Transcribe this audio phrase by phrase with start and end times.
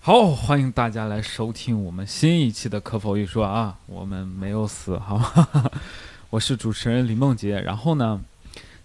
[0.00, 5.70] 好，欢迎大家来收听我们新一期的《可否一说》啊，我们没有死，好吗？
[6.28, 7.58] 我是主持人李梦洁。
[7.60, 8.20] 然后呢，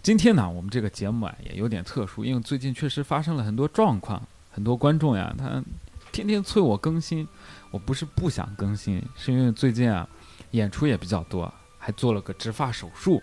[0.02, 5.62] 今天呢，我们这个节目啊也有点特殊，因为最近确实发生了很多状况，很多观众呀，他
[6.10, 7.28] 天天催我更新。
[7.70, 10.08] 我不是不想更新，是因为最近啊
[10.54, 13.20] 演出也比较多，还做了个植发手术，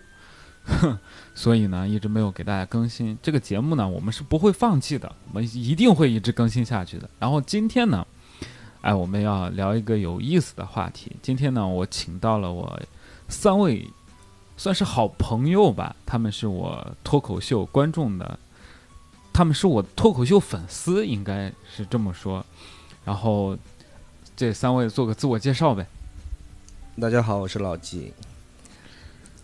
[1.34, 3.16] 所以呢一直没有给大家更新。
[3.22, 7.08] 这个节目呢，我们是不会放弃的，我们一定会一直更新下去的。
[7.18, 8.06] 然后今天呢，
[8.82, 11.16] 哎，我们要聊一个有意思的话题。
[11.22, 12.80] 今天呢，我请到了我
[13.28, 13.88] 三位
[14.56, 18.38] 算是好朋友吧，他们是我脱口秀观众的，
[19.32, 22.44] 他们是我脱口秀粉丝，应该是这么说。
[23.04, 23.56] 然后。
[24.34, 25.86] 这三位做个自我介绍呗。
[27.00, 28.12] 大家好，我是老纪，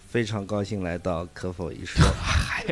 [0.07, 2.05] 非常高兴来到可否一说。
[2.21, 2.63] 嗨，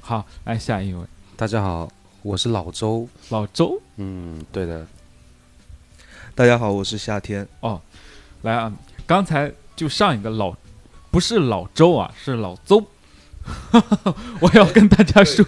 [0.00, 1.00] 好，来下一位。
[1.36, 1.88] 大家好，
[2.22, 3.08] 我是老周。
[3.28, 4.84] 老周，嗯，对的。
[6.34, 7.46] 大家好，我是夏天。
[7.60, 7.80] 哦，
[8.42, 8.72] 来啊，
[9.06, 10.52] 刚才就上一个老，
[11.12, 12.84] 不是老周啊，是老邹。
[14.42, 15.46] 我要跟大家说。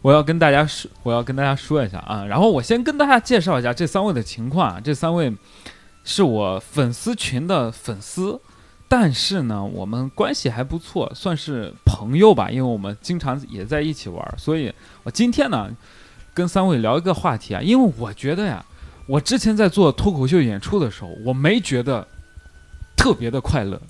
[0.00, 4.80] 我要跟大家说，我要跟大家说一下啊，然后我先跟大家介绍一下这三位的情况啊。
[4.82, 5.32] 这三位
[6.04, 8.40] 是我粉丝群的粉丝，
[8.88, 14.34] 但是呢，我们关系还不错，算是朋友吧，因为我们经常也在一起玩。
[14.36, 14.72] 所以
[15.04, 15.70] 我今天呢，
[16.34, 18.64] 跟三位聊一个话题啊，因为我觉得呀，
[19.06, 22.06] 我之前在做脱口秀演出的时候，我没觉得
[22.96, 23.80] 特别的快乐，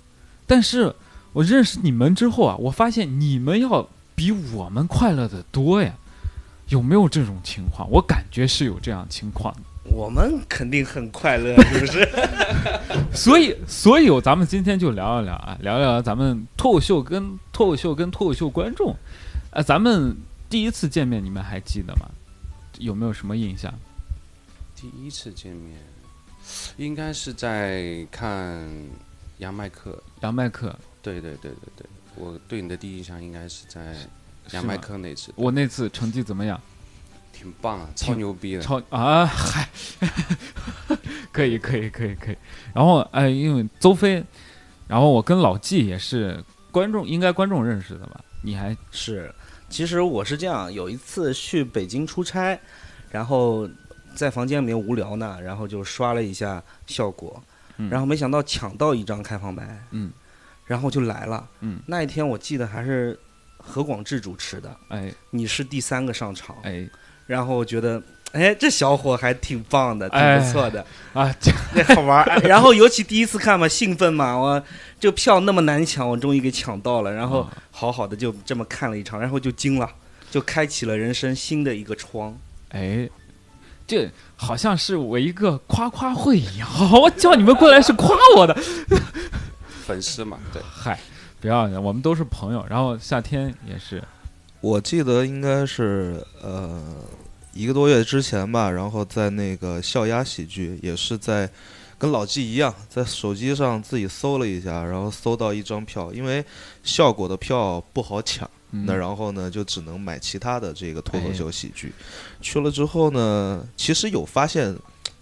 [0.46, 0.94] 但是
[1.32, 5.94] 我认识你们之后啊，我发现你们要比我们快乐的多呀。
[6.68, 7.86] 有没有这种情况？
[7.90, 9.54] 我感觉是有这样情况。
[9.92, 12.08] 我们肯定很快乐， 是不是？
[13.14, 18.96] 所以，所以咱们今天就聊一聊啊，聊聊咱们脱口秀跟脱口秀跟脱口秀观众。
[19.50, 20.16] 呃，咱们
[20.48, 22.08] 第一次见面，你们还记得吗？
[22.78, 23.72] 有没有什么印象？
[24.74, 25.78] 第一次见面，
[26.78, 28.66] 应该是在看
[29.38, 30.02] 杨麦克。
[30.22, 31.86] 杨麦克，对对对对对，
[32.16, 33.94] 我对你的第一印象应该是在。
[34.50, 36.60] 杨麦克那次，我那次成绩怎么样？
[37.42, 39.68] 挺棒啊，超牛逼的，超啊嗨，
[41.32, 42.36] 可以可以可以可以。
[42.72, 44.24] 然后哎，因为邹飞，
[44.86, 48.20] 然后我跟老纪也是观众，应该观众认识的吧？
[48.42, 49.34] 你还是？
[49.68, 52.56] 其实我是这样，有一次去北京出差，
[53.10, 53.68] 然后
[54.14, 57.42] 在房间里面无聊呢，然后就刷了一下效果，
[57.90, 60.12] 然后没想到抢到一张开放麦，嗯，
[60.64, 63.18] 然后就来了，嗯，那一天我记得还是。
[63.64, 66.84] 何广智主持的，哎，你是第三个上场，哎，
[67.32, 68.00] 然后我觉得，
[68.32, 70.84] 哎，这小伙还挺棒的，挺不错的
[71.14, 71.50] 啊，这
[71.94, 72.24] 好玩。
[72.44, 74.62] 然后尤其第一次看嘛，兴奋嘛，我
[75.00, 79.88] 这个票那么难抢，我终于给抢到了，然后好好的就这么看了一场，然后就惊了，
[80.30, 82.36] 就开启了人生新的一个窗。
[82.68, 83.08] 哎，
[83.86, 86.68] 这好像是我一个夸夸会一样，
[87.00, 88.54] 我叫你们过来是夸我的
[89.86, 90.98] 粉丝嘛，对，嗨。
[91.40, 92.64] 不要，我们都是朋友。
[92.70, 94.00] 然后夏天也是，
[94.60, 96.80] 我记得应该是呃
[97.52, 98.70] 一个多月之前吧。
[98.70, 101.48] 然后在那个笑鸭喜剧，也是在
[101.98, 106.44] 跟老纪一样，在手机上自己搜了一下，然后搜到一张票，因为
[106.82, 111.92] 效果的票不好抢，那然后呢就只能买其他的这个脱口秀喜剧。
[112.40, 114.76] 去了之后呢，其实有发现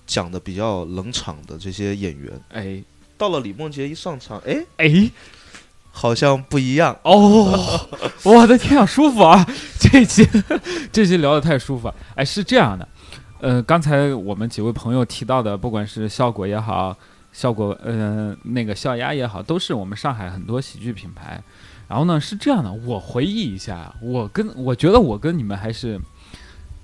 [0.06, 2.32] 讲的比较冷场的这些演员。
[2.50, 2.82] 哎，
[3.18, 5.10] 到了李梦洁一上场，哎哎。
[5.92, 7.88] 好像不一样哦，
[8.22, 9.44] 我的天啊，舒服啊！
[9.78, 10.26] 这期
[10.92, 11.92] 这期聊的太舒服。
[12.14, 12.88] 哎，是这样的，
[13.40, 16.96] 呃，刚才我们几位朋友提到的，不管是效果也好，
[17.32, 21.42] 效果呃那个笑鸭也好，都是我们上海很多喜剧品牌。
[21.88, 26.00] 然后呢，是这样的，我回忆一下，我跟我觉得我跟你们还是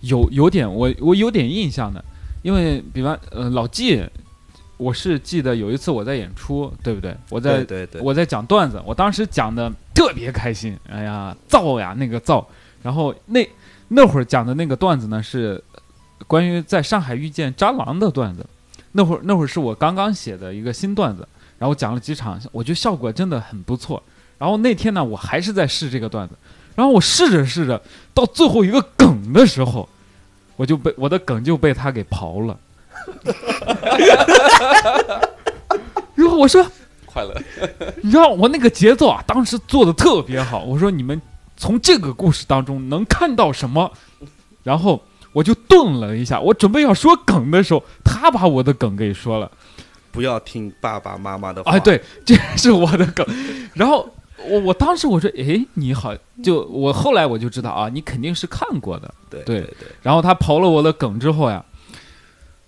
[0.00, 2.04] 有有点我我有点印象的，
[2.42, 4.04] 因为比方呃老纪。
[4.76, 7.16] 我是记得有一次我在演出，对不对？
[7.30, 7.66] 我在
[8.00, 12.46] 我在讲段子，我当时讲的特别开心，哎呀，造呀那个造。
[12.82, 13.48] 然后那
[13.88, 15.62] 那会儿讲的那个段子呢，是
[16.26, 18.44] 关于在上海遇见蟑螂的段子。
[18.92, 21.26] 那会儿那会儿是我刚刚写的一个新段子，
[21.58, 24.02] 然后讲了几场，我觉得效果真的很不错。
[24.38, 26.34] 然后那天呢，我还是在试这个段子，
[26.74, 27.80] 然后我试着试着，
[28.12, 29.88] 到最后一个梗的时候，
[30.56, 32.58] 我就被我的梗就被他给刨了。
[36.14, 36.64] 然后我说
[37.06, 37.34] 快乐，
[38.02, 40.62] 你知道我那个节奏啊，当时做的特别好。
[40.64, 41.20] 我说你们
[41.56, 43.90] 从这个故事当中能看到什么？
[44.62, 49.50] 然后我就顿了一下，我准备要说梗的时候，他把我的梗给说了。
[50.10, 51.72] 不要听爸爸妈妈的话。
[51.72, 53.26] 哎，，对，这是我的梗。
[53.74, 54.08] 然后
[54.48, 59.12] 我我当时我说，哎，你好，就我后来我就知道啊，你肯定是看过的。
[59.28, 61.62] 对对对对，然后他刨了我的梗之后呀，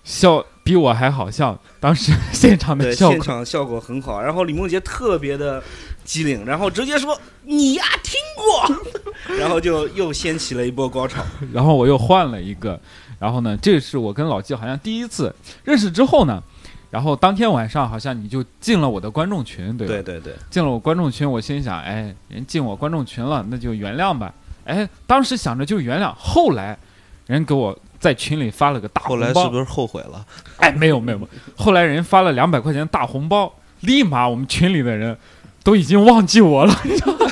[0.09, 1.57] 笑比我还好笑。
[1.79, 4.23] 当时现场的，效果，现场效果很好。
[4.23, 5.63] 然后李梦洁特别的
[6.03, 9.03] 机灵，然后直接说：“你呀，听过。
[9.39, 11.23] ”然后就又掀起了一波高潮。
[11.53, 12.81] 然后我又换了一个。
[13.19, 15.33] 然后呢，这是我跟老季好像第一次
[15.63, 16.43] 认识之后呢，
[16.91, 19.93] 然后当天晚上好像你就进了我的观众群，对吧？
[19.93, 24.33] 对对对，进了我观众群，我心想，哎，人进我观众群了，那就原谅吧。
[24.65, 26.79] 哎，当时想着就原谅，后来
[27.27, 30.25] 人给我在群里发了个大红包，后来是不是后悔了？
[30.59, 35.17] 哎，没有没有后来人发了两百块钱大红包，立马我们群里的人
[35.63, 36.75] 都已经忘记我了。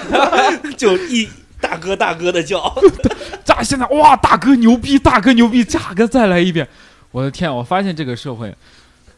[0.77, 1.29] 就一
[1.61, 2.75] 大哥大哥的叫。
[3.45, 6.67] 咋现在哇，大哥牛逼，大哥牛逼，价格再来一遍。
[7.13, 8.55] 我的天，我发现这个社会，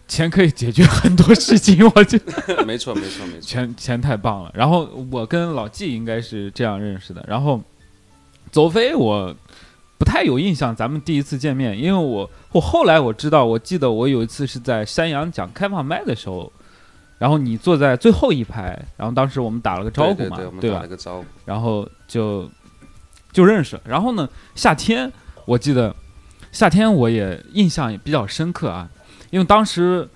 [0.07, 3.41] 钱可以解决很多事情，我觉得 没错没错没错。
[3.41, 4.53] 钱钱太棒了。
[4.55, 7.61] 然后我跟老纪应该是这样认识的，然后
[8.53, 9.35] 走飞我
[9.99, 16.51] 不太有印象，咱们第一次见面，因为我我后来我知道，我记得我有一次是在山羊讲开放麦的时候，
[17.19, 20.89] 然后你坐在最后一排，然后当时我们打了个招呼嘛，对对对，对吧打了？
[20.89, 21.25] 个招呼。
[21.45, 22.49] 然后就
[23.33, 23.83] 就认识了。
[23.85, 25.13] 然后呢，夏天
[25.45, 25.95] 我记得
[26.53, 28.89] 夏天我也印象也比较深刻啊，
[29.31, 30.09] 因为当时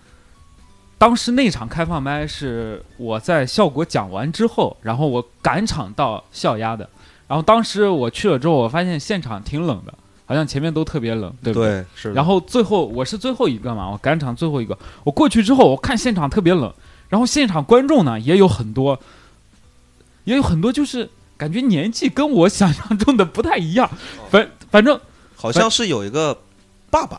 [0.97, 6.89] 当时那场开放麦是我在效果讲完之后，然后我赶场到校鸭的。
[7.33, 9.95] 然后当时我去了之后，我发现现场挺冷的，
[10.27, 11.71] 好像前面都特别冷，对不对？
[11.71, 12.13] 对，是。
[12.13, 14.79] 然后最后我是最后一个嘛，我赶场最后一个。
[15.03, 16.71] 我过去之后，我看现场特别冷，
[17.09, 19.01] 然后现场观众呢也有很多，
[20.25, 21.09] 也有很多就是
[21.39, 23.89] 感觉年纪跟我想象中的不太一样。
[24.31, 25.01] 反反正
[25.35, 26.37] 好像是有一个
[26.91, 27.19] 爸爸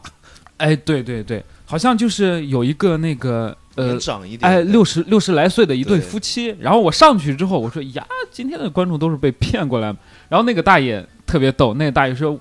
[0.57, 6.55] 哎，对对对，好像就是有一个那个呃，长一点，哎，六十六十来岁的一对对夫妻。
[6.59, 9.97] 然后我上去之后，我说呀，今天的观众都是被骗过来的。
[10.29, 12.39] 然后那个大爷特别逗，那个大爷说，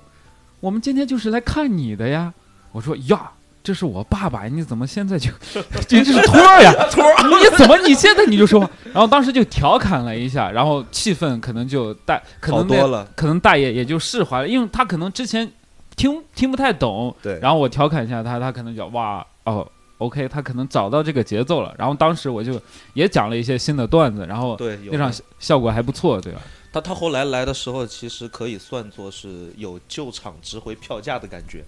[0.59, 2.33] 我们今天就是来看你的呀。
[2.71, 3.31] 我说呀。
[3.65, 5.31] 这是我爸爸，你怎么现在就
[5.87, 6.73] 这这是托儿呀？
[6.91, 8.69] 托儿，你怎么你现在你就说话？
[8.91, 13.07] 然后当时就调侃了一下，然后气氛可能就大，可能多了。
[13.15, 15.49] 可能大爷也就释怀了，因为他可能之前
[15.95, 19.65] 听听不太懂，对然后我调侃一下他，他可能就哇哦
[20.03, 21.73] ，OK，他可能找到这个节奏了。
[21.77, 22.61] 然后当时我就
[22.93, 26.41] 也讲了一些新的段子，然后对，那场效效果还不错，对吧？
[26.71, 31.63] 他他后来来的时候，其实可以算作是有救场值回票价的感觉。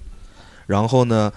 [0.65, 1.31] 然后呢，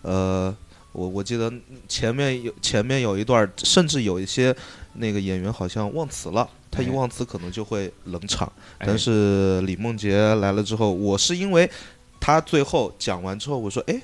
[0.00, 0.54] 呃，
[0.92, 1.52] 我我记得
[1.86, 4.56] 前面有前面有一段，甚至有一些
[4.94, 8.50] 那个演员好像忘词了，他一哎忘词可能就会冷场。
[8.78, 11.70] 哎但是李梦洁来了之后，我是因为
[12.18, 14.00] 他最后讲完之后，我说哎，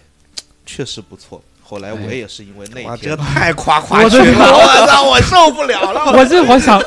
[0.67, 1.43] 确实不错。
[1.69, 6.13] 后来我哎也是因为那哇，一天，这太夸夸我的群了，我操，我受不了了。
[6.17, 6.81] 我这我想，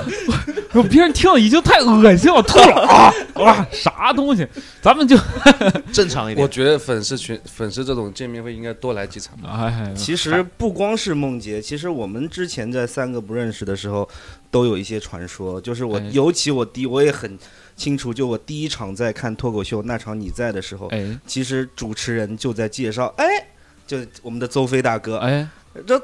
[0.74, 3.14] 我别人听了已经太恶心了，吐了啊！
[3.36, 4.48] 哇，啥东西？
[4.82, 5.18] 咱们就
[5.92, 6.42] 正常一点。
[6.42, 9.38] 我觉得粉丝群粉丝这种见面会应该多来几场。
[9.46, 14.08] 哎，其实不光是梦洁，其实我们之前在三个不认识的时候，
[14.50, 15.60] 都有一些传说。
[15.60, 17.38] 就是我，哎尤其我第，我也很
[17.76, 23.26] 清楚，就我第一场在看脱口秀那场你在的时候，哎其实主持人就在介绍，哎，
[23.90, 25.50] 就我们的邹飞大哥，哎
[25.88, 26.00] 这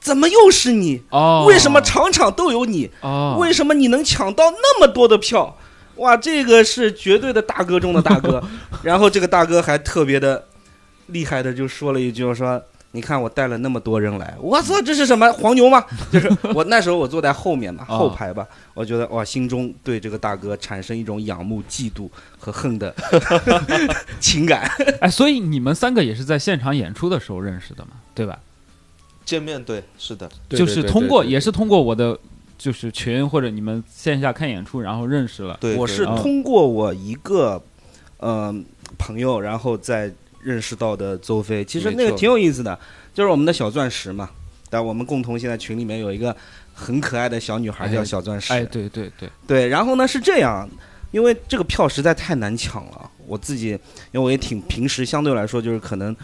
[0.00, 1.00] 怎么又是你？
[1.10, 2.90] 哦，为什么场场都有你？
[3.00, 3.36] 哦？
[3.38, 5.56] 为什么你能抢到那么多的票？
[5.96, 8.42] 哇，这个是绝对的大哥中的大哥。
[8.82, 10.44] 然后这个大哥还特别的
[11.06, 12.60] 厉害的就说了一句，我说。
[12.92, 15.84] 你看我带了那么多人来，我操，这是什么黄牛吗？
[16.12, 22.08] 就是我那时候我坐在后面嘛，啊后排吧，我觉得哇，心中对这个大哥产生一种仰慕、嫉妒
[22.38, 22.94] 和恨的
[24.20, 24.70] 情感。
[25.00, 28.38] 哎，所以你们三个也是在现场演出的时候认识的嘛，对吧？
[29.24, 32.18] 见面对，是的，就是通过，也是通过我的
[32.58, 35.56] 就是群或者你们线下看演出，然后认识了。
[35.60, 37.62] 对，我是通过我一个
[38.18, 38.54] 呃
[38.98, 41.64] 朋友，然后再认识到的邹飞。
[41.64, 42.78] 其实那个挺有意思的，
[43.14, 44.28] 就是我们的小钻石嘛。
[44.68, 46.34] 但我们共同现在群里面有一个
[46.72, 48.52] 很可爱的小女孩哎叫小钻石。
[48.52, 50.68] 哎，对对对，对，然后呢是这样，
[51.10, 53.80] 因为这个票实在太难抢了，我自己因
[54.12, 56.14] 为我也挺平时相对来说就是可能。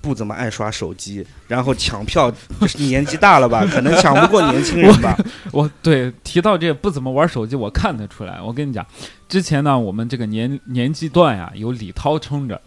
[0.00, 5.18] 不怎么爱刷手机，然后抢票，就是年纪大了吧， 可能抢不过年轻人吧。
[5.50, 8.40] 我对提到这不怎么玩手机，我看得出来。
[8.40, 8.86] 我跟你讲，
[9.28, 12.62] 之前呢，我们这个年年纪段呀，有李涛撑着，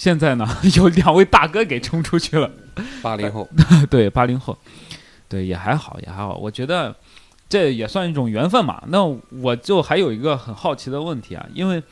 [0.00, 2.50] 现在呢， 有两位大哥给冲出去了。
[3.02, 3.46] 八零后，
[3.90, 4.56] 对，八零后，
[5.28, 6.34] 对也还好，也还好。
[6.36, 6.96] 我觉得
[7.50, 8.82] 这也算一种缘分嘛。
[8.86, 11.82] 那我就还有一个很好奇的问题啊，因为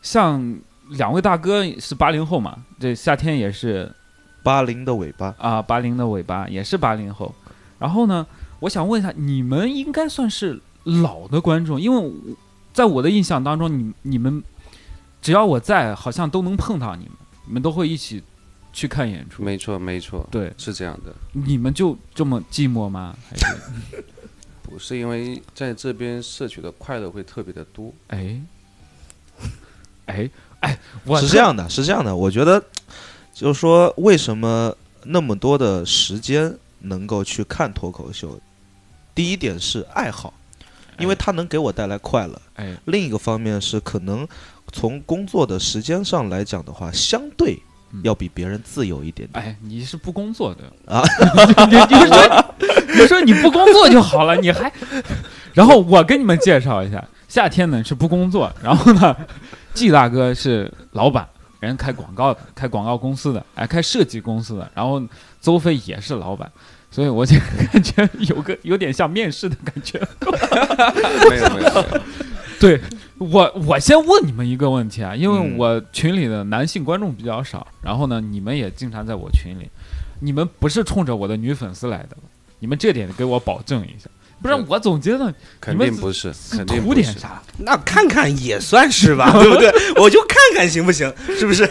[0.00, 0.58] 像
[0.92, 3.94] 两位大哥是八零后嘛，这夏天也是
[4.42, 7.34] 八零的尾巴，啊，八零的尾巴也是八零后。
[7.78, 8.26] 然后呢，
[8.60, 12.10] 我想问一下，你们应该算是老的观众，因为我
[12.72, 14.42] 在我的印象当中，你你们
[15.22, 17.14] 只要我在，好像都能碰到你们，
[17.46, 18.22] 你们都会一起
[18.72, 19.42] 去看演出。
[19.42, 21.14] 没错没错，对，是这样的。
[21.32, 23.16] 你们就这么寂寞吗？
[23.30, 24.02] 还是
[24.62, 28.40] 不是因为在这边摄取的快乐会特别的多，哎
[30.06, 32.14] 哎哎，我是这样的，是这样的。
[32.16, 32.62] 我觉得，
[33.32, 34.74] 就是说，为什么
[35.04, 38.40] 那么多的时间能够去看脱口秀？
[39.14, 40.32] 第一点是爱好，
[40.98, 44.26] 因为它能给我带来快乐；哎另一个方面是可能
[44.72, 47.62] 从工作的时间上来讲的话，相对
[47.92, 49.44] 嗯要比别人自由一点点。
[49.44, 51.02] 哎，你是不工作的啊？
[51.70, 52.54] 你你说
[52.94, 54.72] 你说你不工作就好了，你还，
[55.52, 59.14] 然后我跟你们介绍一下，夏天呢是不工作，然后呢，
[59.74, 61.28] 季大哥是老板，
[61.60, 65.02] 人开广告的，开广告公司的，哎，开设计公司的，然后
[65.40, 66.50] 邹飞也是老板。
[66.90, 67.38] 所以我就
[67.72, 69.98] 感觉有个有点像面试的感觉。
[71.30, 72.00] 没有没有，
[72.60, 72.78] 对
[73.30, 79.68] 我，我先问你们一个问题啊，因为嗯我群里的男性观众比较少，然后呢，你们也经常在我群里，
[80.20, 82.22] 你们不是冲着我的女粉丝来的吧？
[82.58, 84.08] 你们这点给我保证一下，
[84.40, 86.88] 不然我总觉得肯定不是，肯定不是。
[86.88, 87.42] 图点啥？
[87.58, 89.72] 那看看也算是吧， 对不对？
[90.00, 91.12] 我就看看行不行？
[91.38, 91.68] 是不是？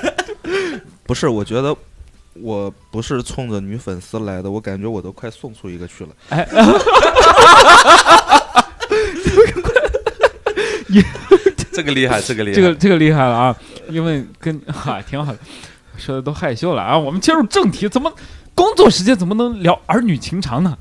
[1.06, 1.76] 不是，我觉得
[2.34, 6.10] 我不是冲着女粉丝来的，我感觉我都快送出一个去了。
[11.74, 12.56] 这个厉害，这个厉害。
[12.56, 13.58] 这个这个厉害了啊！
[13.90, 15.40] 因为跟哈、挺好的，
[15.98, 16.98] 说的都害羞了啊。
[16.98, 18.14] 我们切入正题，怎么
[18.54, 20.78] 工作时间怎么能聊儿女情长呢？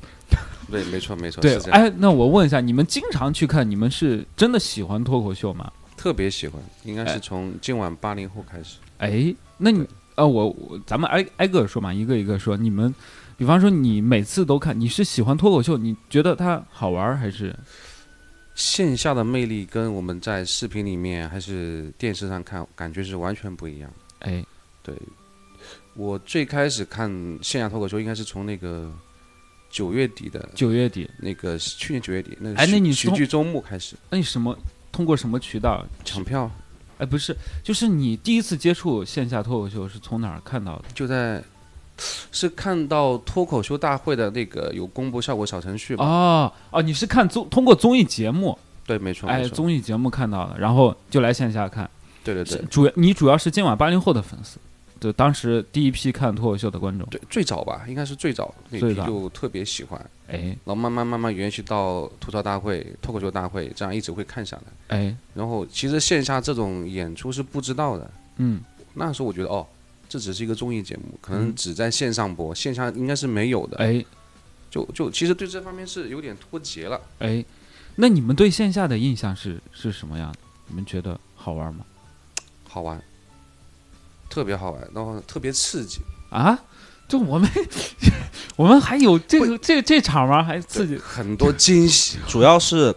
[0.69, 1.57] 对，没错没错，对。
[1.71, 5.71] 哎，那我问一下，你们经常去看，你们是真的喜欢脱口秀吗？
[5.97, 8.77] 特别喜欢，应该哎是从今晚八零后开始。
[8.97, 12.55] 哎，那你呃，我我咱们挨挨个说嘛，一个一个说。
[12.57, 12.93] 你们，
[13.37, 17.55] 比方说你每次都看，你是喜欢脱口秀，你觉得它好玩还是？
[18.61, 23.91] 线下的魅力跟我们在视频里面还是电视上看，感觉是完全不一样。
[24.19, 24.45] 哎，
[24.83, 24.95] 对，
[25.95, 27.09] 我最开始看
[27.41, 28.93] 线下脱口秀，应该是从那个
[29.71, 34.55] 九月底的九月底，那个去年九月底那个哎那你从喜剧周末开始那你什么
[34.91, 35.83] 通过什么渠道？
[36.05, 36.49] 抢票，
[36.99, 40.85] 哎，不是，就是你第一次接触线下脱口秀是从哪儿看到的？
[40.93, 41.43] 就在
[42.31, 46.05] 是看到脱口秀大会的那个有公布效果小程序吧？
[46.05, 51.89] 哦哦，你是看综通过综艺节目，对，没错，哎，综艺节目看到的，然后就来线下看。
[52.23, 52.61] 对对对。
[52.69, 54.59] 主要你主要是今晚八零后的粉丝，
[54.99, 57.07] 对，当时第一批看脱口秀的观众。
[57.09, 60.55] 对，最早吧，应该是最早那批就特别喜欢，哎。
[60.63, 64.97] 然后慢慢慢慢延续到吐槽大会、脱口秀大会，这样一直会看下来。
[64.97, 68.61] 哎，然后其实线下这种演出是不知道的，嗯，
[68.93, 69.65] 那时候我觉得哦，
[70.11, 73.77] 这只是一个综艺节目，可能嗯只在线上播，线下应该是没有的。
[73.77, 74.05] 哎
[74.69, 76.99] 就就其实对这方面是有点脱节了。
[77.19, 77.45] 哎，
[77.95, 80.39] 那你们对线下的印象是是什么样的？
[80.67, 81.85] 你们觉得好玩吗？
[82.67, 83.01] 好玩，
[84.29, 86.59] 特别好玩，然后特别刺激，啊，
[87.07, 87.49] 就我们
[88.57, 90.43] 我们还有这个这这场吗？
[90.43, 90.97] 还刺激？
[90.97, 92.17] 很多惊喜。
[92.27, 92.93] 主要是，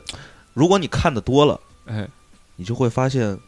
[0.52, 2.08] 如果你看的多了，哎
[2.56, 3.38] 你就会发现，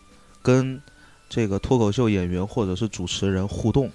[0.41, 0.81] 跟
[1.29, 3.91] 这个脱口秀演员或者是主持人互动，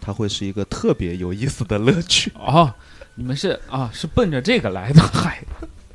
[0.00, 2.32] 它会是一个特别有意思的乐趣。
[2.34, 2.72] 哦，
[3.14, 5.42] 你们是啊是奔着这个来的，嗨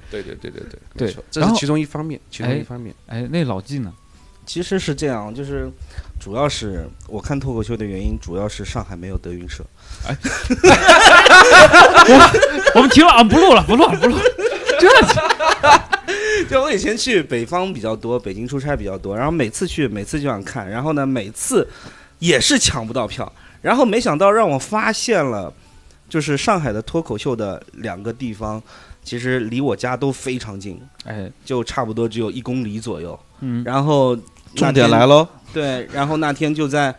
[0.09, 0.63] 对对对对
[0.95, 2.95] 对，对，这是其中一方面，其中哎一方面。
[3.07, 3.93] 哎，那老纪呢？
[4.45, 5.69] 其实是这样，就是
[6.17, 9.65] 主要是我看脱口秀的原因，主要是上海没有德云社。
[10.07, 10.15] 哎
[12.73, 14.23] 我们停了啊，不录了，不录了，不录了。
[14.79, 14.87] 这
[16.49, 21.67] 就我以前去北方比较多，北京出差比较多，然后每次去，每次就想看，然后呢，每次
[22.19, 25.51] 也是抢不到票，然后没想到让我发现了，
[26.09, 28.61] 就是上海的脱口秀的两个地方，
[29.03, 33.19] 其实离我家都非常近，哎就差不多只有一公里左右。
[33.41, 34.15] 嗯然后
[34.55, 36.93] 重点来，喽，对，然后那天就在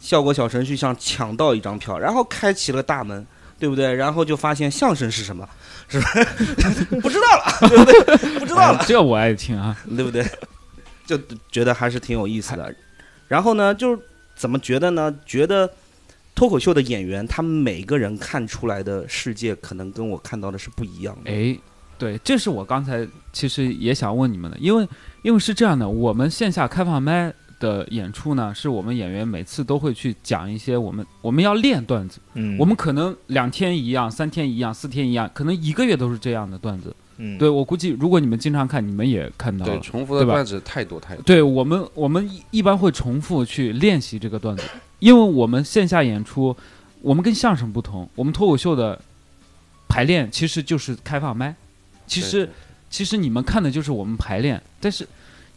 [0.00, 3.26] 效果小程序上抢到一张票，然后开启了大门。
[3.58, 3.94] 对不对？
[3.94, 5.48] 然后就发现相声是什么，
[5.92, 6.06] 是不
[6.72, 6.84] 是？
[7.02, 8.38] 不知道了，对 不对？
[8.40, 8.78] 不知道了。
[8.78, 9.76] 哎这我爱听啊。
[9.94, 10.24] 对不对？
[11.06, 11.18] 就
[11.50, 12.74] 觉得还是挺有意思的。
[13.28, 14.02] 然后呢，就是
[14.34, 15.14] 怎么觉得呢？
[15.26, 15.70] 觉得
[16.34, 21.30] 脱口秀的演员，他们每个人看出来的世界，可能跟我看到的是不一样的。
[21.30, 21.58] 哎，
[21.98, 24.88] 对，这是我刚才其实也想问你们的，因为
[25.22, 36.94] 因为是这样的，我们线下开放麦的演出呢，是我们演员每次都会去讲一些我们我们要练段子，嗯我们可能两天一样，三天一样，四天一样，可能一个月都是这样的段子。
[37.18, 39.80] 嗯对我估计，如果你们经常看，你们也看到对，了。
[39.80, 41.22] 重复的段子太多太多。
[41.22, 44.64] 对我们，我们一一般会重复去练习这个段子，
[44.98, 46.56] 因为我们线下演出，
[47.00, 49.00] 我们跟相声不同，我们脱口秀的
[49.88, 51.54] 排练其实就是开放麦，
[52.06, 52.50] 其实
[52.90, 55.06] 其实你们看的就是我们排练，但是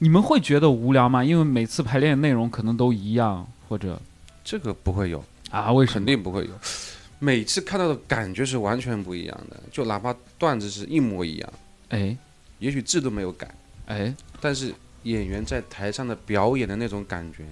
[0.05, 1.23] 你们会觉得无聊吗？
[1.23, 3.99] 因为每次排练内容可能都一样，或者
[4.43, 6.05] 这个不会有，啊，为什肯？
[6.05, 6.51] 定不会有。
[7.17, 11.53] 每次看到的感觉是完全不一样的，就哪怕段子是一模一样，
[11.89, 12.15] 哎
[12.59, 13.51] 也许字都没有改，
[13.87, 14.71] 哎，但是
[15.01, 17.43] 演员在台上的表演的那种感觉，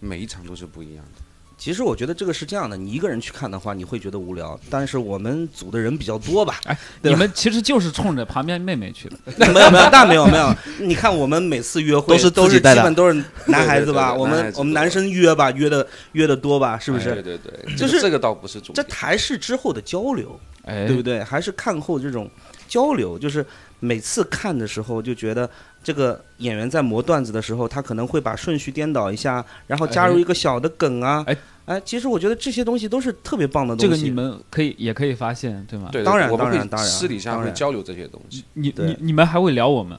[0.00, 1.22] 每一场都是不一样的。
[1.58, 4.58] 其实我觉得这个是这样的，你一个人去看的话，你会觉得无聊。
[4.70, 6.60] 但是我们组的人比较多吧，
[7.02, 9.16] 你们其实就是冲着旁边妹妹去的。
[9.36, 10.54] 没 有没有，那没有没有。
[10.78, 14.12] 你看我们每次约会都是都是基本都是男孩子吧？
[14.12, 16.78] 对对对我们我们男生约吧，约的约的多吧？
[16.78, 17.22] 是不对是？
[17.22, 18.88] 对对对，就是这个倒不是主这点。
[18.88, 21.24] 台式之后的交流，哎，对不对？
[21.24, 22.30] 还是看后这种
[22.68, 23.44] 交流，就是
[23.80, 25.48] 每次看的时候就觉得
[25.82, 31.24] 这个演员在磨段子的时候，他可能会把顺序颠倒一下，然后加入一个小的梗啊。
[31.26, 33.90] 哎哎，其实我觉得这些东西都是特别棒的东西。
[33.90, 35.90] 这个你们可以也可以发现，对吗？
[35.92, 39.98] 对，当然当然当然私底下会交流这些东西，你你你们还会聊我们？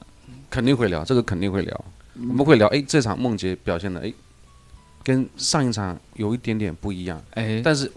[0.50, 1.84] 肯定会聊，这个肯定会聊。
[2.28, 4.12] 我们会聊，哎，这场梦洁表现的，哎，
[5.04, 7.90] 跟上一场有一点点不一样，哎但是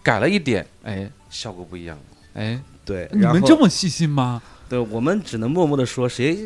[0.00, 1.98] 改了一点，哎效果不一样。
[2.34, 4.40] 哎，对，你们这么细心吗？
[4.68, 6.36] 对，我们只能默默的说，谁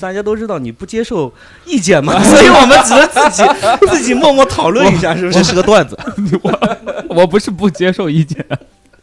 [0.00, 1.32] 大家都知道你不接受
[1.66, 3.42] 意见嘛， 所以我们只能自己
[3.90, 5.50] 自己默默讨论一下，是不是这是？
[5.50, 5.98] 是个段子，
[6.42, 6.76] 我
[7.08, 8.44] 我不是不接受意见，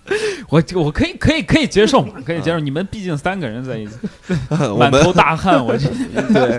[0.50, 2.60] 我我可以可以可以接受嘛，可以接受。
[2.60, 3.94] 你们毕竟三个人在一起，
[4.78, 5.88] 满头大汗，我这
[6.34, 6.58] 对，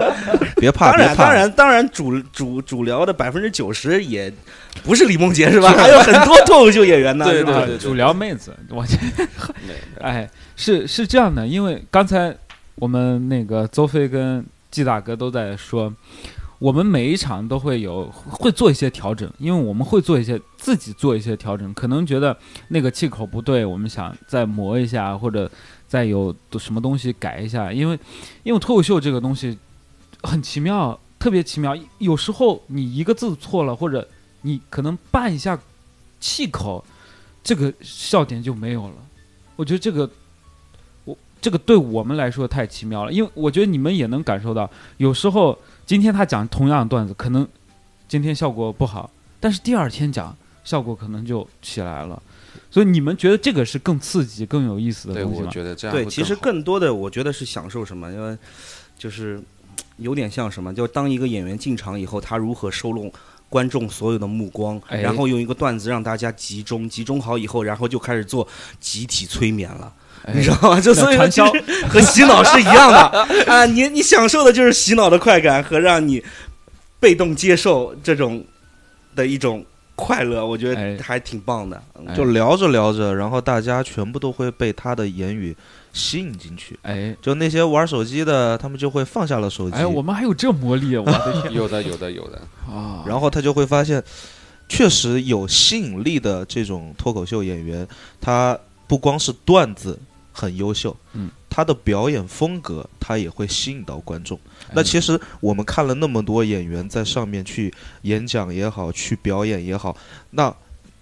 [0.57, 4.33] 别怕，当然，当然，当然主主主聊的百分之九十也
[4.83, 5.73] 不是李梦洁是吧？
[5.73, 8.97] 还有很多脱口秀演员呢，对对对主聊妹子，我这
[10.01, 12.37] 哎是是这样的，因为刚才
[12.75, 15.93] 我们那个邹飞跟季大哥都在说。
[16.59, 22.37] 我们每一场都会有会做一些调整，因为我们会做一些自己做一些调整，可能觉得
[22.69, 25.49] 那个气口不对，我们想再磨一下，或者
[25.87, 27.99] 再有什么东西改一下，因为
[28.43, 29.57] 因为脱口秀这个东西
[30.23, 34.09] 很奇妙，特别奇妙，有时候你一个字错了，或者
[34.43, 35.57] 你可能拌一下
[36.19, 36.85] 气口，
[37.45, 38.95] 这个笑点就没有了。
[39.55, 40.11] 我觉得这个
[41.05, 45.57] 我这个对我们来说太奇妙了，因为我觉得你们也能感受到，有时候
[45.89, 47.49] 今天他讲同样的段子，可能
[48.07, 52.23] 今天效果不好，但是第二天讲效果可能就起来了。
[52.71, 55.51] 所以你们觉得这个是更刺激、更有意思的对，我东西吗？
[55.51, 58.37] 觉得这样对，其实更多的我觉得是享受什么，因为
[58.99, 59.43] 就是
[59.97, 63.11] 有点像什么，就当一个演员进场以后，他如何收拢。
[63.51, 68.47] 观众所有的目光，哎然后用一个段子让大家集中，集中好以后，然后就开始做
[68.79, 69.98] 集体催眠了，哎
[70.35, 70.81] 你知道吗？
[70.81, 71.47] 就所以传销
[71.89, 72.99] 和洗脑是一样的
[73.47, 73.65] 啊！
[73.67, 76.23] 你你享受的就是洗脑的快感和让你
[77.01, 78.45] 被动接受这种
[79.15, 79.65] 的一种
[79.95, 81.83] 快乐，我觉哎得还挺棒的。
[82.17, 85.57] 就聊着聊着，然后大家全部都会被他的言语
[85.93, 86.79] 吸引进去。
[86.83, 92.41] 哎就那些玩手机的，他们就会放下了手机，哎，我们还有这魔力，啊我的天有的有的有的，
[92.73, 93.03] 啊！
[93.07, 94.03] 然后他就会发现，
[94.69, 97.87] 确实有吸引力的这种脱口秀演员，
[98.21, 99.99] 他不光是段子
[100.41, 104.39] 很优秀，嗯，他的表演风格他也会吸引到观众。
[104.69, 109.97] 哎那其实我们看了那么多演员在上面去演讲也好，去表演也好，
[110.31, 110.55] 那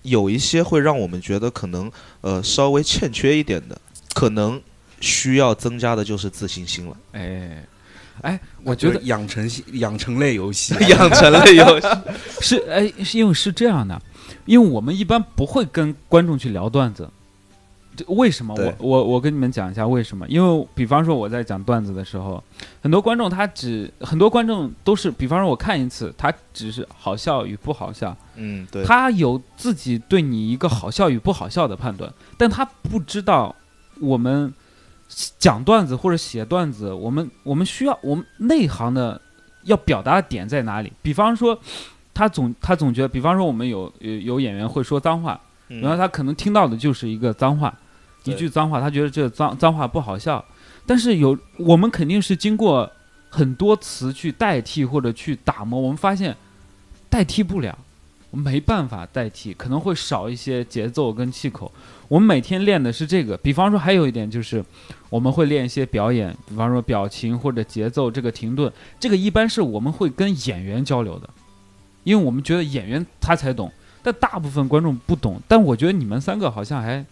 [0.03, 3.79] 有一些会让我们觉得可能呃稍微欠缺一点的，
[4.15, 4.59] 可能
[5.01, 6.97] 需要增加的就是自信心了。
[7.13, 7.63] 哎
[8.23, 11.87] 哎，我我觉得养成系养成类游戏，养成类游戏，
[12.41, 14.01] 是哎，是因为是这样的，
[14.47, 17.11] 因为我们一般不会跟观众去聊段子。
[17.97, 18.55] 这为什么？
[18.55, 20.27] 我我我跟你们讲一下为什么？
[20.29, 22.43] 因为比方说我在讲段子的时候，
[22.83, 33.55] 很多观众他只很多观众都是，比方说我看一次，他只是好笑与不好笑，嗯，对，他有自己对你一个好笑与不好笑的判断，但他不知道
[34.01, 34.53] 我们
[35.39, 39.21] 讲段子或者写段子，我们我们需要我们内行的
[39.65, 40.93] 要表达的点在哪里？
[41.01, 41.59] 比方说，
[42.13, 47.73] 他总他总觉得，比方说我们有有有演员会说脏话，嗯然后他可能听到的就是一个脏话，
[48.27, 50.45] 一句脏话，他觉得这脏脏话不好笑，
[50.85, 52.91] 但是有我们肯定是经过
[53.29, 56.37] 很多词去代替或者去打磨，我们发现
[57.09, 57.79] 代替不了，
[58.31, 61.71] 我们没办法代替，可能会少一些节奏跟气口。
[62.09, 64.65] 我们每天练的是这个，比方说还有一点就是
[65.11, 71.29] 我们会练一些表演，比方说表情或者节奏这个停顿，这个一般是我们会跟演员交流的，
[72.05, 73.73] 因为我们觉得演员他才懂。
[74.03, 77.05] 但大部分观众不懂，但我觉得你们三个好像还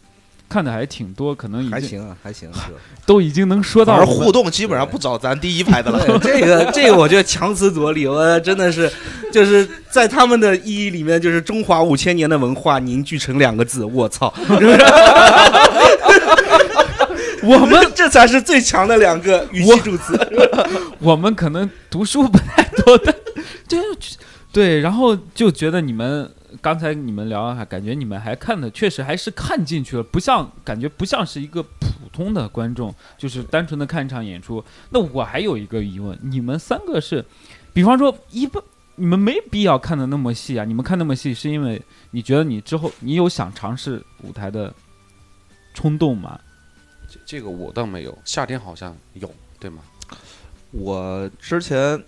[0.49, 2.49] 看的还挺多，可能已经还行啊，还行。
[2.55, 2.61] 是
[3.07, 6.19] 都已经能说到互动基本上不找咱第一排的了。
[6.21, 8.91] 这个这个， 我觉得强词夺理，我真的是，
[9.33, 14.33] 就是在他们的意义里面，就是中华五千年的文化凝聚成两个字，我操！
[17.43, 20.19] 我们这才是最强的两个语气助词。
[20.99, 23.15] 我们可能读书不太多的，
[23.69, 23.77] 就
[24.51, 26.31] 对，然后就觉得你们
[26.61, 34.65] 刚才你们聊，还感觉你们还看的确实还是看进去了，不像感觉不像是一个普通的观众，就是单纯的看一场演出。
[34.91, 37.25] 那我还有一个疑问，你们三个是，
[37.73, 38.63] 比方说一般
[38.97, 44.73] 你们没必要看的那么细啊，你们看那么细是因为你觉得你之后你有想尝试舞台的
[45.73, 46.39] 冲动吗？
[47.09, 49.83] 这这个我倒没有，夏天好像有，对吗？
[50.71, 52.03] 我之前，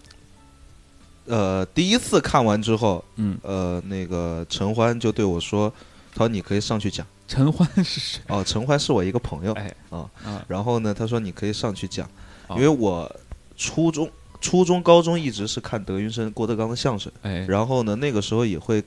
[1.27, 5.73] 呃，第一次看完之后，嗯，呃，那个陈欢就对我说
[6.15, 7.07] ：“他说你可以上去讲。
[7.29, 10.45] 陈欢是谁？”哦，陈欢是我一个朋友，哎啊啊。
[10.47, 12.09] 然后呢，他说你可以上去讲，
[12.47, 12.57] 哦。
[12.57, 13.11] 因为我
[13.57, 14.09] 初中、
[14.41, 18.83] 初中、高中一直是看德云社、郭德纲的相声，哎，然后呢，那个时候也会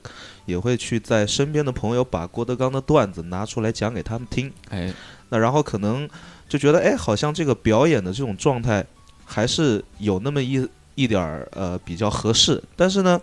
[0.46, 4.92] 也会去在身边的朋友把郭德纲的段子拿出来讲给他们听，哎，
[5.28, 6.08] 那然后可能
[6.48, 8.84] 就觉得，哎，好像这个表演的这种状态
[9.26, 13.20] 还是有那么一一点儿呃比较合适，但是呢，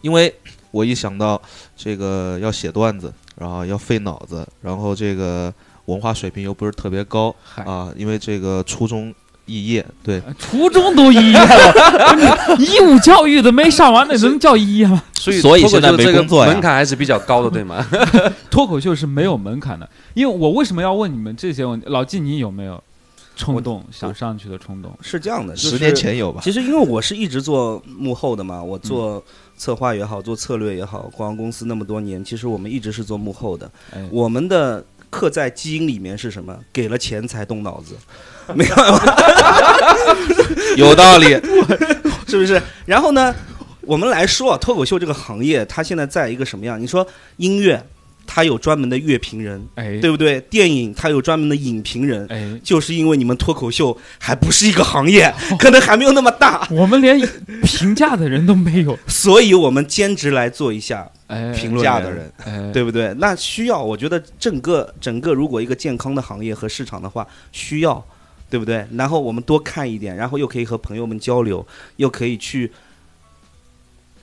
[0.00, 0.34] 因为
[0.70, 1.40] 我一想到
[1.76, 5.52] 这个要写段子，然后要费脑子，然后这个
[5.86, 7.62] 文化水平又不是特别高嗨。
[7.64, 9.14] 啊，因为这个初中
[9.46, 15.02] 肄业，对，初中都肄业了， 义务教育都没上完，那能叫肄业吗？
[15.14, 16.52] 所以所以现在脱口秀这个没工作呀。
[16.52, 17.86] 门槛还是比较高的，对吗？
[18.50, 21.86] 脱口秀是没有门槛的，因为我为什么要问你们这些问题？
[21.88, 22.82] 老纪，你有没有
[23.36, 24.96] 冲动想上去的冲动？
[25.00, 26.40] 是这样的，就是十年前有吧？
[26.42, 29.22] 其实因为我是一直做幕后的嘛，我做
[29.56, 33.70] 策划也好，做策略也好，广告公司那么多年，其实我们一直是做幕后的。
[33.92, 36.56] 哎，我们的刻在基因里面是什么？
[36.72, 37.96] 给了钱才动脑子，
[38.54, 39.16] 没办法，
[40.76, 41.28] 有道理，
[42.26, 42.60] 是不是？
[42.86, 43.34] 然后呢，
[43.82, 46.80] 我们来说啊，脱口秀这个行业，它现在在一个什么样？
[46.80, 47.84] 你说音乐，
[48.26, 50.40] 它有专门的乐评人，哎，对不对？
[50.42, 52.26] 电影他有专门的影评人。
[52.28, 57.20] 哎，就是因为你们脱口秀还不是一个行业， 可能还没有那么大，我们连
[57.62, 63.14] 评价的人都没有，所以我们兼职来做一下哎，评价的人，哎，对不对？
[63.18, 68.04] 那需要，我觉得整个整个如果一个健康的行业和市场的话，需要，
[68.50, 68.84] 对不对？
[68.92, 72.70] 然后我们多看一点，然后又可以和朋友们交流，又可以去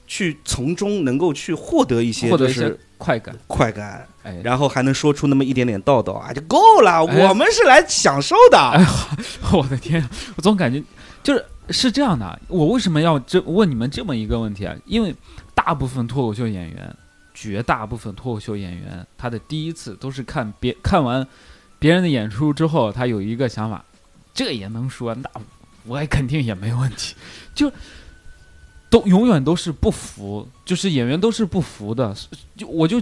[0.08, 7.04] 去从中能够去获得一些获得一些就是快感，快感，哎，然后还能说出那么一点点道道啊，就够了。
[7.08, 8.60] 哎我们是来享受的。
[8.60, 8.86] 哎
[9.52, 10.84] 我的天，我总感觉
[11.24, 12.40] 就是是这样的。
[12.48, 14.76] 我为什么要这问你们这么一个问题啊？
[14.86, 15.16] 因为
[15.56, 16.96] 大部分脱口秀演员，
[17.34, 21.28] 绝大部分脱口秀演员，他的第一次都是看别看完
[21.80, 23.84] 别人的演出之后，他有一个想法，
[24.32, 25.28] 这也能说，那
[25.88, 27.16] 我也肯定也没问题，
[27.56, 27.72] 就。
[28.92, 32.14] 都永远都是不服，就是演员都是不服的，
[32.58, 33.02] 就我就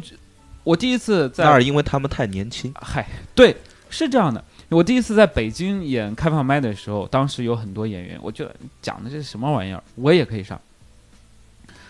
[0.63, 2.71] 我第一次在那是因为他们太年轻。
[2.79, 3.57] 嗨，对，
[3.89, 4.41] 是这样的。
[4.69, 10.61] 我第一次在北京演开放麦的时候，当时有很多演员，我觉得讲的这是什么玩意儿，我也可以上。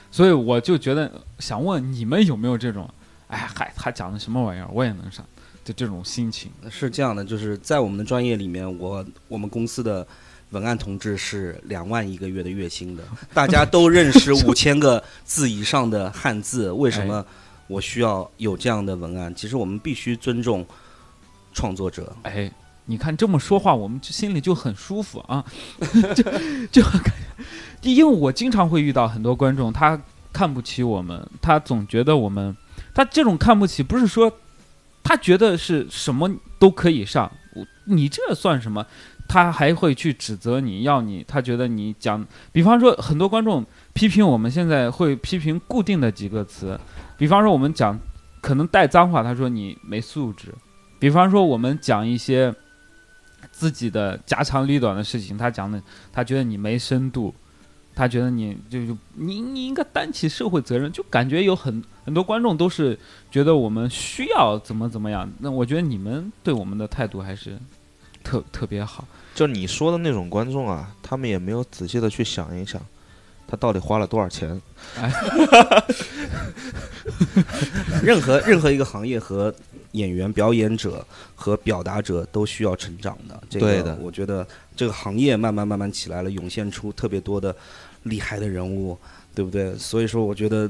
[0.10, 2.90] 所以我就觉得想问你们有没有这种，
[3.28, 5.26] 哎嗨，他讲的什么玩意儿，我也能上
[5.66, 6.50] 就这种心情。
[6.72, 10.08] 是这样的，就是在我们的专业里面，我我们公司的
[10.52, 17.24] 文案同志是两万一个月的月薪的，大家都认识 五千个字以上的汉字，为什么
[17.68, 19.34] 我需要有这样的文案？
[19.36, 20.66] 其实我们必须尊重
[21.54, 22.16] 创作者。
[22.24, 22.52] 哎，
[22.86, 25.46] 你看这么说话，我们心里就很舒服啊，
[26.16, 26.24] 就
[26.74, 26.82] 就
[27.82, 30.02] 因为我经常会遇到很多观众，他
[30.34, 32.58] 看不起我们，他总觉得我们，
[32.94, 34.32] 他这种看不起不是说
[35.04, 38.86] 他觉得是什么都可以上，我你这算什么？
[39.30, 43.64] 他还会去指责你，要你，他觉得你讲，比方说很多观众
[43.94, 46.78] 批评我们现在会批评固定的几个词，
[47.16, 47.98] 比方说我们讲
[48.42, 50.54] 可能带脏话，他说你没素质。
[50.98, 52.54] 比方说，我们讲一些
[53.52, 57.34] 自己的家长里短的事情，他讲的，他觉得你没深度，
[57.96, 63.00] 他觉得你就就你你应该担起社会责任，就感觉有很很多观众都是
[63.32, 65.32] 觉得我们需要怎么怎么样。
[65.40, 67.58] 那我觉得你们对我们的态度还是
[68.30, 69.08] 特特别好。
[69.34, 72.80] 就你说的那种观众啊，他们也没有仔细的去想一想，
[73.48, 74.62] 他到底花了多少钱。
[78.04, 79.54] 任何任何一个行业和
[79.94, 83.42] 演员、表演者和表达者都需要成长的。
[83.50, 87.56] 这个、对的我觉得这个行业慢慢慢慢起来了，涌现出特别多的
[88.04, 88.96] 厉害的人物，
[89.34, 89.76] 对不对？
[89.78, 90.70] 所以说，我觉得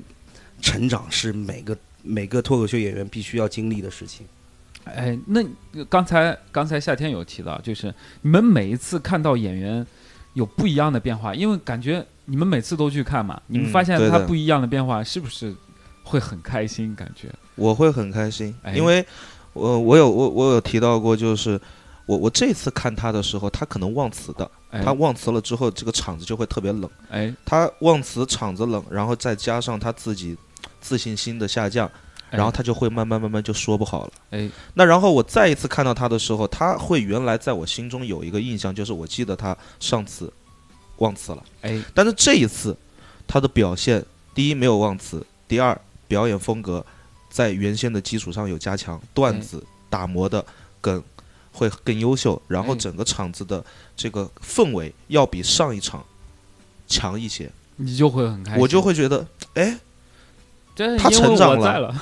[0.62, 4.26] 成长是每个每个脱口秀演员必须要经历的事情。
[4.95, 5.41] 哎，那
[5.86, 9.86] 刚才刚才夏天有提到，就是你们每一次看到演员
[10.34, 15.56] 有不一样的变化，因为感觉你们每次都去看嘛，你们嗯发现他不一样的变化，是不是
[16.04, 16.95] 会很开心？
[16.95, 19.06] 感觉我会很开心，哎因为
[19.54, 21.60] 我我有我我有提到过，就是
[22.06, 26.89] 我我这次看他的时候，他可能忘词的，哎他忘词了之后，这个场子就会特别冷。
[27.10, 30.38] 哎他忘词，场子冷，然后再加上他自己
[30.80, 31.91] 自信心的下降，哎
[32.29, 34.13] 然后他就会慢慢慢慢就说不好了。
[34.31, 34.49] 哎。
[34.73, 40.31] 那然后我再一次看到他的时候，他会原来在我心中有一个印象，就是我记得他上次
[40.97, 41.81] 忘词了，哎。
[41.93, 42.75] 但是这一次
[43.27, 46.85] 他的表现，第一没有忘词，第二表演风格
[47.29, 50.45] 在原先的基础上有加强，段子打磨的
[50.81, 51.03] 更
[51.51, 52.77] 会更优秀，然后哎。
[52.77, 53.63] 整个场子的
[53.95, 56.03] 这个氛围要比上一场
[56.87, 59.79] 强一些，你就会很开心，我就会觉得，哎，这
[60.97, 61.93] 他成长了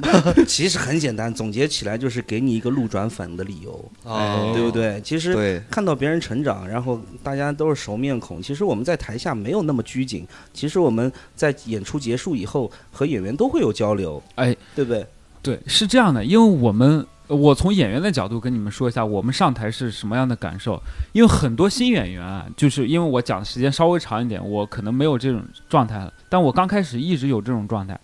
[0.46, 5.00] 其实很简单，总结起来就是给你一个路转粉的理由，哎对不对？
[5.02, 8.40] 其实对，看到别人成长，然后大家都是熟面孔。
[8.40, 15.04] 其实我们在台下没有那么拘谨，其实我们在演出结束以后和演员都会有交流，哎，对不对？
[15.42, 20.80] 对，是这样的，因为我们我从演员的角度跟你们说一下，我们上台是什么样的感受。
[21.12, 27.98] 因为很多新演员啊，就是因为我讲的时间稍微长一点，我可能没有这种状态了，但我刚开始一直有这种状态。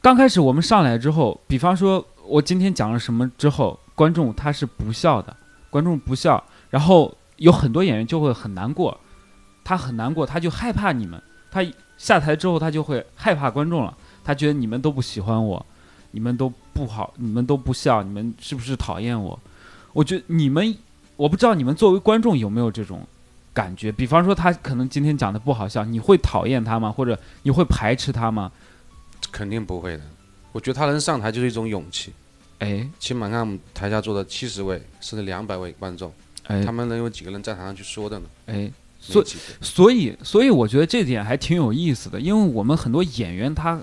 [0.00, 5.36] 刚开始我们上来之后，比方说我今天讲了什么之后，观众他是不笑的，
[5.70, 8.98] 观众不笑，然后有很多演员就会很难过，
[9.64, 11.62] 他很难过，他就害怕你们，他
[11.96, 15.66] 下台之后他就会害怕观众了，他觉得你们都不喜欢我，
[16.10, 19.38] 你们都不好，你们都不笑，你们是不是讨厌我？
[19.92, 20.76] 我觉得你们，
[21.16, 23.06] 我不知道你们作为观众有没有这种
[23.52, 23.90] 感觉。
[23.90, 26.90] 比方说他可能今天讲的不好笑，你会讨厌他吗？
[26.92, 28.52] 或者你会排斥他吗？
[29.32, 30.02] 肯定不会的。
[30.52, 32.12] 我觉得他能上台就是一种勇气。
[32.58, 36.12] 哎起码看我们台下坐的七十位甚至两百位观众，
[36.46, 38.26] 哎他们能有几个人在台上去说的呢？
[38.46, 39.24] 哎，所。
[39.60, 43.80] 所以所以我觉得这点还挺有意思的，因为我们很多演员他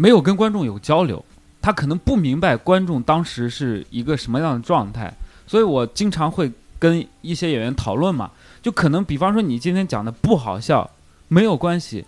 [0.00, 1.24] 没有跟观众有交流，
[1.60, 5.12] 他可能不明白观众当时是一个什么样的状态，
[5.44, 8.30] 所以我经常会跟一些演员讨论嘛，
[8.62, 10.88] 就可能比方说你今天讲的不好笑，
[11.26, 12.04] 没有关系，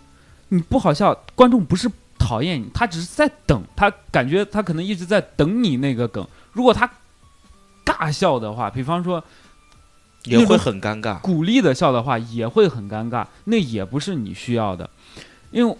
[0.47, 6.89] 你不好笑，观众不是讨厌你，他只是在等，他感觉他可能一直在等你那个梗，如果他
[7.83, 9.21] 尬笑的话，比方说
[10.23, 11.19] 也会很尴尬。
[11.19, 14.89] 鼓励的笑的话也会很尴尬，那也不是你需要的，
[15.51, 15.75] 因为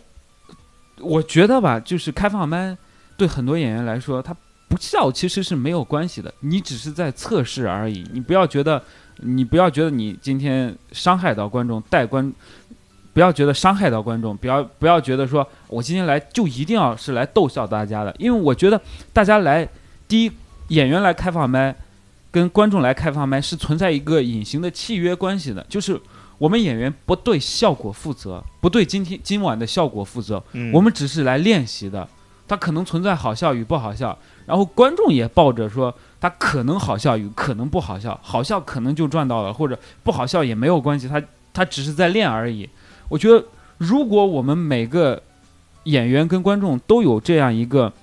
[1.01, 2.77] 我觉得吧，就是开放麦
[3.17, 4.35] 对很多演员来说，他
[4.67, 8.81] 不笑其实是没有关系的，你只是在测试而已，你不要觉得，
[9.17, 12.33] 你不要觉得你今天伤害到观众，带观。
[13.13, 19.67] 不要觉得伤害到观众，不要不要觉得说我今天来就一定要是来逗笑大家的，因为我觉得大家来，
[20.07, 20.31] 第一
[20.69, 21.75] 演员来开放麦，
[22.31, 25.99] 跟观众来开放麦是存在一个隐形的契约关系的，就是
[26.41, 32.07] 我们演员不对效果负责，不对今天今晚的效果负责，嗯我们只是来练习的。
[32.47, 41.21] 它可能存在好笑与不好笑，然后观众也抱着说它可能好笑与可能不好笑，好笑可能就赚到了，或者不好笑也没有关系，他
[41.53, 42.67] 他只是在练而已。
[43.07, 43.45] 我觉得
[43.77, 45.21] 如果我们每个
[45.83, 47.93] 演员跟观众都有这样一个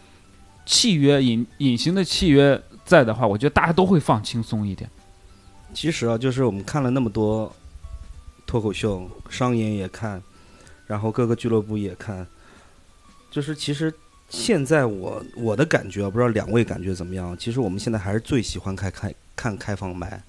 [0.65, 4.89] 契约隐隐形的契约在的话，我觉得大家都会放轻松一点。
[5.75, 7.53] 其实啊，就是我们看了那么多
[8.49, 10.21] 脱口秀，商演也看，
[10.87, 12.27] 然后各个俱乐部也看，
[13.31, 13.93] 就是其实
[14.31, 17.37] 现在我我的感觉，不知道两位感觉怎么样？
[17.37, 20.23] 其实我们现在还是最喜欢开开看开放麦，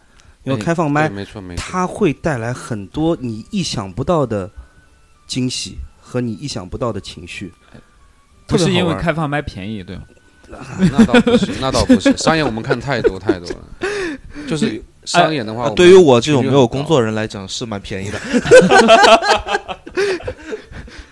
[0.43, 1.62] 因为开放麦没错没错。
[1.62, 4.51] 它会带来很多你意想不到的
[5.25, 7.53] 惊喜和你意想不到的情绪，
[8.45, 10.03] 不是因为开放麦便宜，对吗？
[10.91, 12.17] 那倒不是，那倒不是。
[12.17, 13.67] 商演我们看太多太多了，
[14.47, 18.20] 就是商演的话，对于我这种没有工作人来讲是蛮便宜的。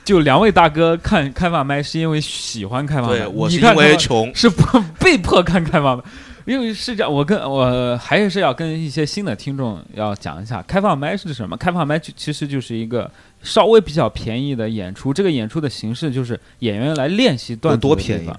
[0.06, 6.04] 就两位大哥看开放麦是因为喜欢开放麦，对我是因为穷，是不被迫看开放麦，
[6.46, 11.58] 因为是这样，我跟我还是要跟一些新的听众要讲一下，开放麦是什么？
[11.58, 13.12] 开放麦就其实就是一个
[13.44, 18.30] 稍微比较便宜的演出，这个演出的形式就是演员来练习段子多便宜？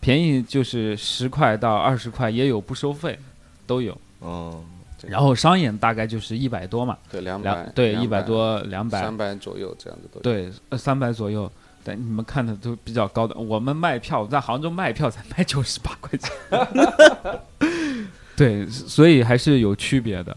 [0.00, 3.18] 便宜就是十块到二十块，也有不收费，
[3.66, 3.96] 都有。
[4.20, 4.62] 嗯，
[5.06, 10.20] 然后商演大概就是一百多嘛，对两两百对一百多两百三百左右这样子都。
[10.20, 11.50] 对，呃三百左右。
[11.84, 17.40] 但你们看的都比较高的，我们卖票在杭州卖票才卖九十八块钱，
[18.36, 20.36] 对，所以还是有区别的。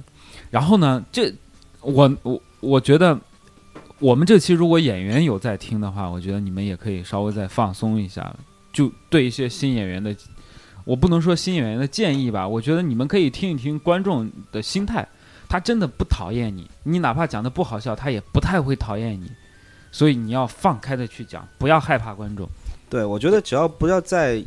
[0.50, 1.34] 然后呢，这
[1.82, 3.20] 我我我觉得，
[4.00, 8.34] 我们这期如果演员有在听的话，我觉得你们也可以稍微再放松一下，
[8.72, 10.16] 就对一些新演员的，
[10.84, 15.08] 我不能说新演员的建议吧，我觉得你们可以听一听观众的心态，
[15.48, 19.32] 他真的不讨厌你，你哪怕讲的不好笑，他也不太会讨厌你，
[19.92, 22.48] 所以你要放开的去讲，不要害怕观众。
[22.90, 24.44] 对，我觉得只要不要在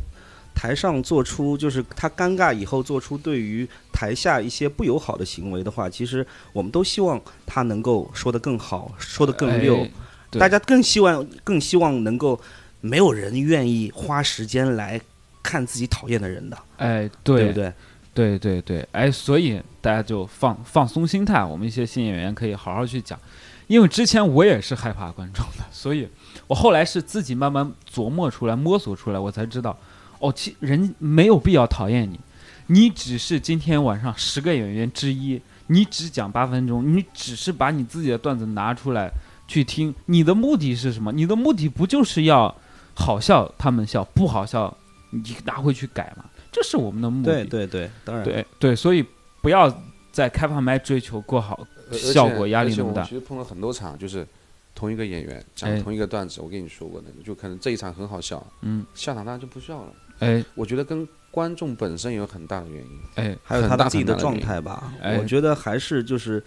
[0.53, 9.77] 台上做出就是他尴尬以后做出对于台下一些不友好的行为的话，其实我们都希望他能够说得更好，说得更溜。
[9.77, 9.91] 哎
[10.31, 12.37] 大家更希望更希望能够
[12.81, 14.99] 没有人愿意花时间来
[15.45, 17.73] 看自己讨厌的人的，哎，对对不对？
[18.13, 23.19] 对对对，哎，所以大家就放放松心态，我们一些新演员可以好好去讲。
[23.67, 26.07] 因为之前我也是害怕观众的，所以
[26.47, 29.77] 我后来是自己慢慢琢磨出来、摸索出来，我才知道，
[30.19, 32.19] 哦，其人没有必要讨厌你，
[32.67, 39.11] 你只是今天晚上十个演员之一，你只讲八分钟，你只是把你自己的段子拿出来
[39.47, 41.11] 去听，你的目的是什么？
[41.11, 42.55] 你的目的不就是要
[42.93, 44.77] 好笑他们笑，不好笑
[45.23, 46.25] 你拿回去改嘛？
[46.51, 47.31] 这是我们的目的。
[47.31, 48.23] 对对对，当然。
[48.23, 49.05] 对对，所以
[49.41, 49.69] 不要
[50.11, 54.25] 在开放麦追求过好效果，压力那么大其实碰了很多场，就是
[54.73, 59.91] 同一个演员哎讲同一个段子，我跟你说过的，就可能这一场很好笑，嗯，下场大家就不笑了。
[60.19, 62.99] 哎我觉得跟观众本身有很大的原因。
[63.15, 64.93] 哎，还有他自己的状态吧。
[65.01, 66.41] 哎我觉得还是就是，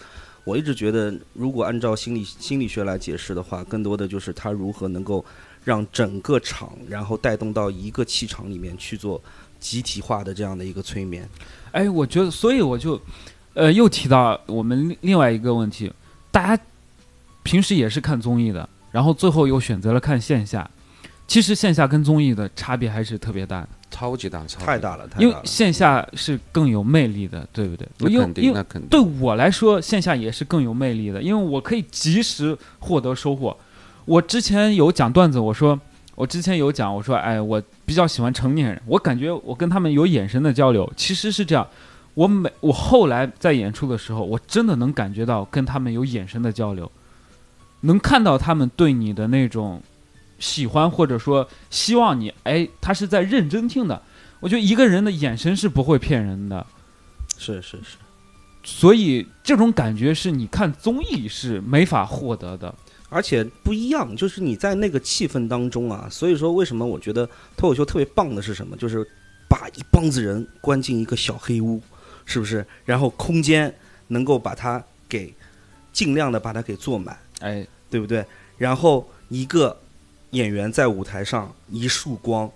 [0.45, 5.23] 我一直觉得，如果按照心理心理学来解释的话，更多的就是他如何能够
[5.69, 9.23] 让整个场，然后带动到一个气场里面去做
[9.61, 11.29] 集体化的这样的一个催眠。
[11.73, 12.99] 哎，我觉得，所以我就，
[13.53, 15.93] 呃，又提到我们另另外一个问题，
[16.31, 16.63] 大家
[17.43, 20.71] 平时也是看综艺的，然后最后又选择了看线下。
[21.27, 25.37] 其实线下跟综艺的差别还是特别大的，超级大，超级太大了，太因为。
[25.45, 27.87] 线下是更有魅力的，对不对？
[27.99, 28.89] 那因为肯定，因为那肯定。
[28.89, 33.55] 对我来说，线下也是更有魅力的，因为我可以及时获得收获。
[34.09, 35.79] 我之前有讲段子，我说
[36.15, 41.69] 我之前有讲，我说哎，我比较喜欢成年人，我感觉我跟他们有眼神的交流，其实是这样。
[42.15, 46.91] 我每我后来在演出的时候，我真的能感觉到跟他们有眼神的交流，
[47.83, 49.83] 能看到他们对你的那种
[50.39, 54.01] 喜欢，或者说希望你，哎，他是在认真听的。
[54.41, 56.67] 我觉得一个人的眼神是不会骗人的。
[57.37, 57.99] 是是是，
[58.65, 62.75] 所以这种感觉是你看综艺是没法获得的。
[63.09, 66.07] 而且不一样，就是你在那个气氛当中啊。
[66.11, 68.77] 所以说，为什么我觉得脱口秀特别棒的是什么？
[68.77, 69.07] 就是
[69.49, 71.81] 把一帮子人关进一个小黑屋，
[72.25, 72.65] 是不是？
[72.85, 73.75] 然后空间
[74.09, 75.33] 能够把它给
[75.93, 77.19] 尽量的把它给坐满。
[77.41, 78.25] 哎，对不对？
[78.57, 79.75] 然后一个
[80.31, 82.51] 演员在舞台上一束光，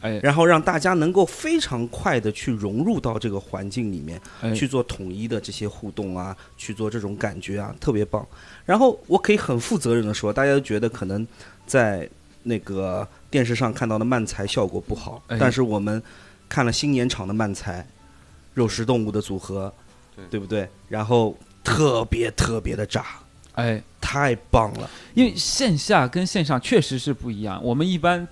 [0.00, 8.26] 哎，然后让大家能够非常快的去融入到这个环境里面，哎去做统一的这些互动啊，去做这种感觉啊，特别棒。
[8.68, 11.26] 然后我可以很负责任的说，大家都觉得可能
[11.66, 12.06] 在
[12.42, 16.02] 那个电视上看到的漫才效果不好，哎但是我们
[16.50, 17.86] 看了新年场的漫才，
[18.52, 19.72] 肉食动物的组合，
[20.14, 20.68] 对对不对？
[20.86, 23.06] 然后特别特别的炸，
[23.54, 24.90] 哎，太棒了。
[25.14, 27.58] 因为线下跟线上确实是不一样。
[27.64, 28.28] 我们一般，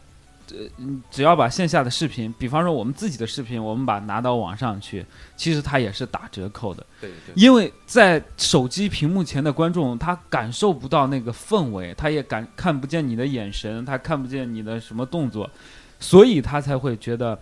[0.51, 5.05] 呃，嗯只要把线下的视频，比方说我们自己的视频，我们把它拿到网上去，
[5.37, 6.87] 其实它也是打折扣的。
[7.01, 15.51] 对对，因为在手机屏幕前的观众，他感受不到那个氛围，他也感看不见你的眼神，他看不见你的什么动作，
[15.99, 17.39] 所以他才会觉得，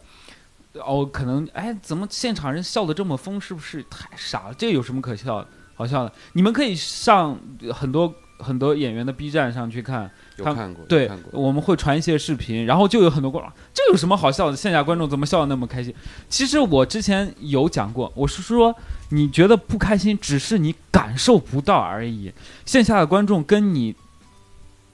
[0.75, 3.41] 哦，可能哎，怎么现场人笑的这么疯？
[3.41, 4.55] 是不是太傻了？
[4.55, 5.49] 这有什么可笑的？
[5.77, 6.13] 好笑的？
[6.33, 7.39] 你们可以上
[7.73, 8.15] 很多
[8.45, 11.11] 很多演员的 B 站上去看，他看过，对。
[11.33, 14.57] 我们会传一些视频，然后就有很多观众，这有什么好笑的？
[14.57, 15.93] 线下观众怎么笑得那么开心？
[16.29, 18.73] 其实我之前有讲过，我是说
[19.09, 22.33] 你觉得不开心，只是你感受不到而已。
[22.67, 23.95] 线下的观众跟你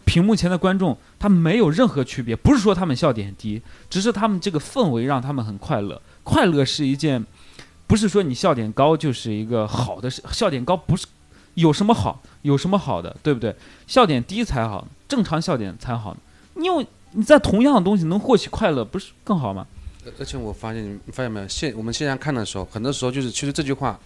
[0.05, 6.01] 屏幕前的观众，他没有任何区别，不是说他们笑点低，只是他们这个氛围让他们很快乐。
[6.23, 7.25] 快乐是一件，
[7.87, 11.07] 不是说你笑点高就是一个好的，笑点高不是
[11.55, 13.55] 有什么好，有什么好的，对不对？
[13.87, 16.17] 笑点低才好，正常笑点才好。
[16.55, 19.67] 你有你在同样的东西能获取快乐，不是更好吗？
[20.07, 21.49] 而而且我发现，你发现没有？
[21.49, 23.99] 现我们线下看的时候，很多时候就是其实这句话，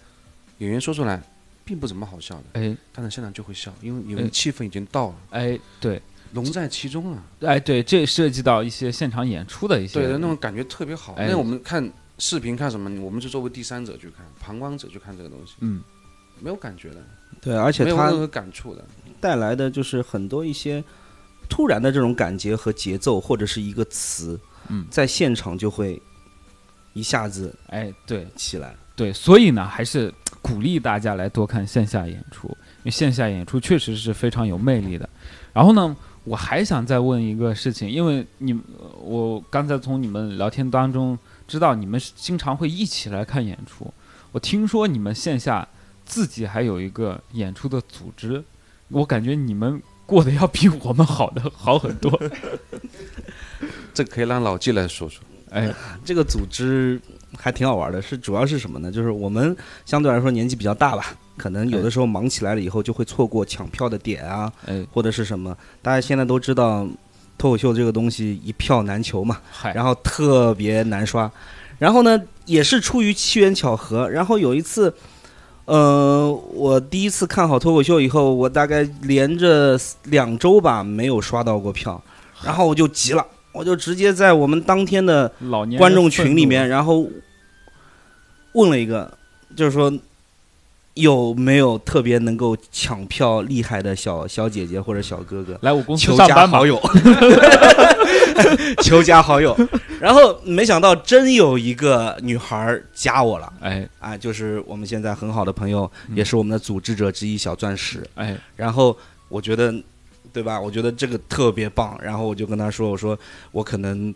[0.58, 1.22] 演员说出来
[1.64, 6.00] 并不怎么好笑的，哎但是现场就会笑，因为因哎为气氛已经到了，哎，对，
[6.32, 7.22] 融在其中了。
[7.42, 11.14] 哎对，这涉及到一些现场演出的一些对的，那种感觉特别好。
[11.14, 12.90] 哎那我们看视频看什么？
[13.00, 15.82] 我们是作为第三者去看，旁观者去看这个东西，嗯，
[16.40, 17.04] 没有感觉的，
[17.40, 18.84] 对，而且他没有任何感触的。
[19.20, 20.84] 带来的就是很多一些
[21.48, 26.00] 突然的这种感觉和节奏，或者是一个词，嗯在现场就会
[26.92, 28.74] 一下子哎对起来。
[28.96, 35.08] 对，所以呢，还是鼓励大家来多看线下演出，因为线下演出确实是非常有魅力的。
[35.52, 41.18] 然后呢，我还想再问一个事情，因为你呃我刚才从你们聊天当中
[41.48, 43.92] 知道你们是经常会一起来看演出。
[44.30, 45.66] 我听说你们线下
[46.04, 48.42] 自己还有一个演出的组织，
[48.88, 52.20] 我感觉你们过得要比我们好的好很多。
[53.94, 55.22] 这可以让老纪来说说。
[55.50, 55.72] 哎，
[56.04, 57.00] 这个组织
[57.38, 58.90] 还挺好玩的，是主要是什么呢？
[58.90, 65.56] 就是我们相对来说年纪比较大吧，可能有的时候忙起来了以后，就会错过抢票的点啊，哎，或者是什么。
[65.80, 66.84] 大家现在都知道，
[67.38, 69.40] 脱口秀这个东西一票难求嘛，
[69.72, 71.30] 然后特别难刷。
[71.78, 74.92] 然后呢，也是出于机缘巧合，然后有一次，
[75.66, 82.02] 呃，我第一次看好脱口秀以后，我大概连着两周吧没有刷到过票，
[82.44, 85.30] 然后我就急了，我就直接在我们当天的
[85.78, 87.08] 观众群里面，然后
[88.52, 89.10] 问了一个，
[89.56, 89.90] 就是说
[90.94, 96.66] 有没有特别能够抢票厉害的小小姐姐或者小哥哥，来我公司求上班吧加好。
[96.66, 96.80] 友，
[98.82, 99.56] 求加好友。
[100.00, 108.06] 然后没想到真有一个女孩儿加我了哎啊，就是我们现在很好的朋友，嗯也是我们的组织者之一小钻石。
[108.14, 108.96] 哎，然后
[109.28, 109.74] 我觉得，
[110.32, 110.60] 对吧？
[110.60, 111.98] 我觉得这个特别棒。
[112.02, 113.18] 然后我就跟她说：“我说
[113.50, 114.14] 我可能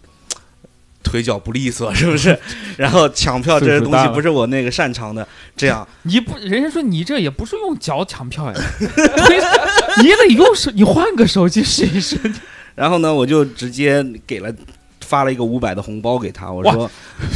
[1.09, 2.39] 腿脚不利索，是不是？
[2.77, 5.27] 然后抢票这些东西不是我那个擅长的。
[5.57, 8.61] 这样，你不，人家说你这也不是用脚抢票呀，
[10.03, 12.19] 你得用手，你换个手机试一试。
[12.75, 14.53] 然后呢，我就直接给了
[15.01, 16.53] 发了一个五百的红包给他。
[16.53, 16.91] 我说，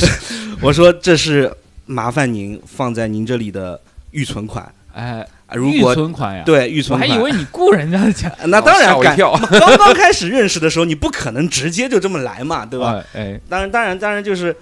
[0.61, 1.53] 我说这是
[1.87, 5.57] 麻烦您放在您这里的预存款哎，啊。
[5.57, 9.49] 如预果存款呀，对预存款，我还以为你雇人家的钱， 那当然敢吓我跳。
[9.59, 13.03] 刚刚开始认识的时候，你不可能直接就这么来嘛，对吧？
[13.13, 13.33] 哎？
[13.35, 14.55] 哎，当然，当然，当然，就是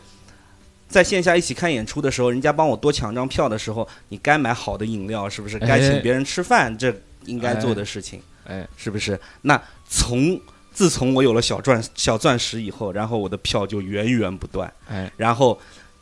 [0.88, 5.56] 在线下一起看演出的时候，人家帮我多抢张票的时候，你该买好的饮料，是不是？
[5.58, 6.94] 哎该请别人吃饭，这
[7.26, 9.18] 应该做的事情，哎，是不是？
[9.42, 10.40] 那从
[10.72, 15.58] 自从我有了小钻小钻石以后，然后我的票就源源不断，哎，然后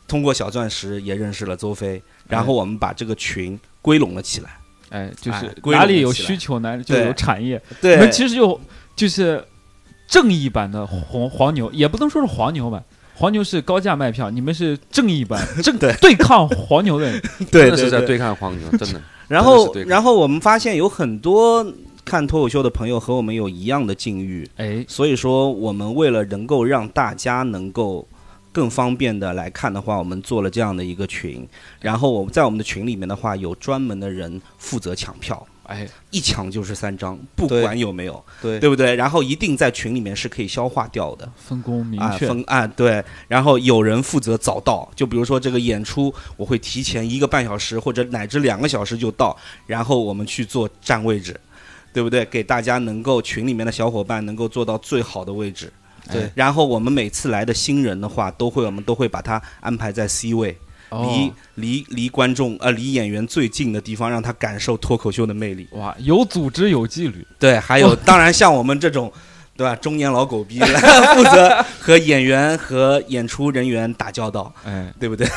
[0.07, 4.58] 通过小钻石也认识了邹飞，然后我们把这个群归拢了起来。
[4.89, 7.61] 哎，就是哪里有需求，哪里就有产业。
[7.69, 8.59] 你对们，其实就
[8.95, 9.43] 就是
[10.07, 12.83] 正义版的黄黄牛，也不能说是黄牛吧。
[13.15, 17.21] 黄牛是高价卖票，你们是正义版，正 对对抗黄牛的人。
[17.51, 19.01] 对真的是在对对抗黄牛，真的。
[19.27, 21.65] 然后然后我们发现有很多
[22.05, 28.07] 看脱口秀的朋友和我们有一样的境遇，哎，所以说我们为了能够让大家能够
[28.51, 31.47] 更方便的来看的话，我们做了这样的一个群。
[31.79, 38.95] 然后我们在我们的群里面的话，有专门的人负责抢票，哎，一抢就是三张，不管有没有，对对不对？
[38.95, 41.29] 然后一定在群里面是可以消化掉的。
[41.35, 42.27] 分工明啊，确。
[42.27, 49.37] 分啊对，然后有人负责早到，就比如说这个演出，我会提前一个半小时或者乃至两个小时就到，
[49.67, 51.39] 然后我们去做占位置，
[51.93, 52.25] 对不对？
[52.25, 55.71] 给大家能够群里面的小伙伴能够做到最好的位置。
[56.11, 60.57] 对哎然后我们每次来的新人的话，都会我们都会把他安排在 C 位，
[60.91, 65.67] 离哦，离离观众呃离演员最近的地方，让他感受脱口秀的魅力。
[65.71, 67.25] 哇，有组织有纪律。
[67.37, 69.11] 对，还有 当然像我们这种，
[69.55, 69.75] 对吧？
[69.75, 75.27] 中年老狗逼负责和演员和演出人员打交道，哎，对不对？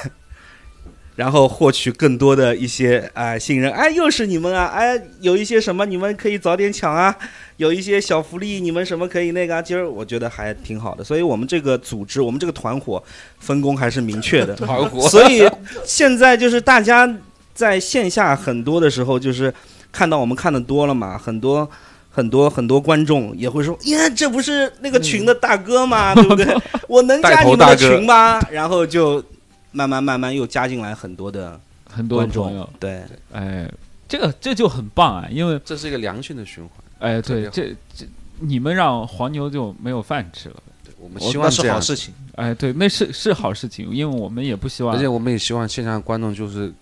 [1.17, 7.15] 然后获取更多的一些啊、信任，哎，又是你们啊，哎，有一些什么你们可以早点抢啊，
[7.59, 13.03] 有一些小福利你们什么可以那个啊，其实我觉得还挺好的，所以我们这个组织，我们这个团伙
[13.39, 15.49] 分工还是明确的， 团伙所以
[15.85, 17.09] 现在就是大家
[17.55, 19.53] 在线下很多的时候，就是
[19.91, 21.69] 看到我们看的多了嘛，很多。
[22.15, 26.13] 很多很多观众也会说：“耶，这不是那个群的大哥吗？
[26.15, 26.47] 对不对？
[26.87, 29.25] 我能加你们的群吗？”然后就
[29.73, 33.71] 慢慢慢慢又加进来很多的很多观朋友众，，对，哎，
[34.09, 36.73] 这个这就很棒啊，因为这是一个良性的循环。
[36.99, 38.07] 哎，对，这这
[38.39, 40.57] 你们让黄牛就没有饭吃了。
[40.99, 42.15] 我们那是希望是好事情。
[42.37, 46.73] 哎，对，那是是好事情，因为我们也不希望而且我们也希望线下观众就是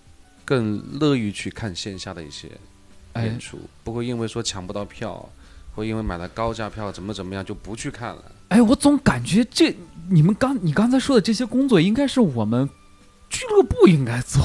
[0.45, 2.47] 更乐于去看线下的一些
[3.13, 5.27] 哎演出，不会因为说抢不到票，
[5.73, 8.23] 或因为买了高价票怎么怎么样就不去看了。
[8.49, 9.75] 哎，我总感觉这
[10.07, 12.69] 你们刚你刚才说的这些工作，应该是我们
[13.31, 14.43] 俱乐部应该做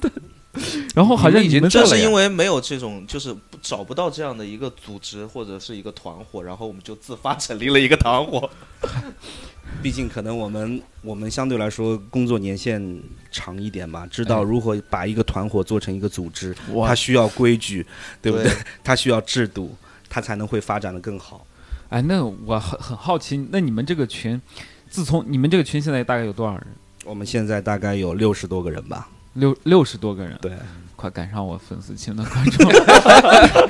[0.00, 0.10] 的，
[0.96, 8.50] 然后好像已经正是因为没有这种，就是找不到这样的一个组织或者是一个团伙，然后我们就自发成立了一个团伙。
[9.82, 17.86] 毕竟可能我们我们相对来说工作年限长一点吧，知道哎如何把一个团伙做成一个组织，哇它需要规矩，
[18.20, 18.56] 对不对对？
[18.82, 19.74] 它需要制度，
[20.10, 21.46] 它才能会发展的更好。
[21.88, 24.40] 哎，那我很很好奇，那你们这个群，
[24.90, 26.66] 自从你们这个群现在大概有多少人？
[27.04, 30.52] 我们现在大概有六十多个人吧，六六十多个人，对，
[30.94, 32.68] 快赶上我粉丝群的观众。
[32.68, 33.68] 了。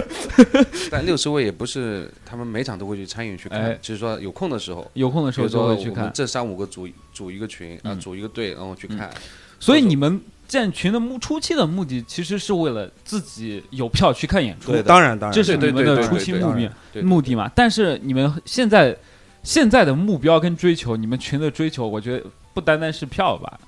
[0.90, 3.60] 但六十位也不是他们每场都会去参与去哎。
[3.60, 6.04] 看，只是说有空的时候，有空的时候就比如说会去看。
[6.04, 8.00] 们这三五个组组一个群啊，嗯。
[8.00, 9.10] 组一个队，然后去看。
[9.58, 17.50] 所以你们建群的目初期的目的，其实是为了自己有票去看演出，对的当然当然，这是你对对对们的初对对期目的目的嘛。
[17.54, 18.96] 但是你们现在
[19.42, 23.60] 现在的目标跟追求，你们群的追求，我觉得不单单是票吧。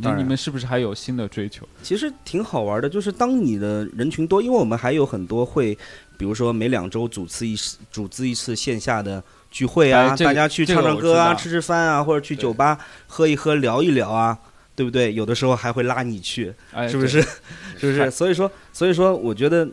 [0.00, 1.68] 那你们是不是还有新的追求？
[1.82, 5.76] 其实挺好玩的，就是当你的人群多，因为我们还有很多会，
[6.16, 9.20] 比如说每两周组织一次组织一次线下的
[9.50, 12.78] 聚会啊，哎这个大家去唱唱歌啊，吃吃饭啊，或者去酒吧
[13.08, 14.38] 喝一喝、聊一聊啊，
[14.76, 15.12] 对不对？
[15.12, 17.20] 有的时候还会拉你去，哎，是不是？
[17.76, 18.08] 是不是？
[18.08, 19.68] 所以说，所以说，我觉得，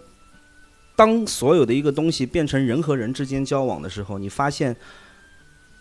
[0.96, 4.76] 当所有的一个东西变成人和人之间交往的时候，你发现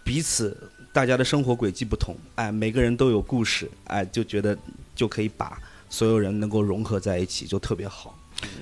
[0.02, 0.54] 彼此
[0.94, 4.56] 大家的生活轨迹不同，哎，每个人都有故事，哎，就觉得
[4.94, 5.58] 就可以把
[5.90, 8.16] 所有人能够融合在一起，就特别好。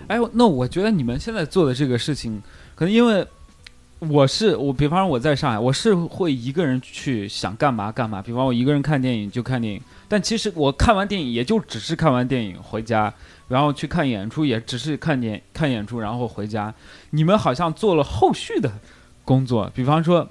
[0.06, 2.40] 哎，那我觉得你们现在做的这个事情，
[2.74, 3.26] 可能因为
[3.98, 8.22] 我是我，比方说我在上海，我是会一个人去想干嘛干嘛。
[8.22, 13.12] 比方我一个人看电影就看电影，但其实我看完电影也就只是看完电影回家，
[13.48, 16.74] 然后去看演出也只是看电看演出然后回家。
[17.10, 18.72] 你们好像做了后续的
[19.22, 20.26] 工作，比方说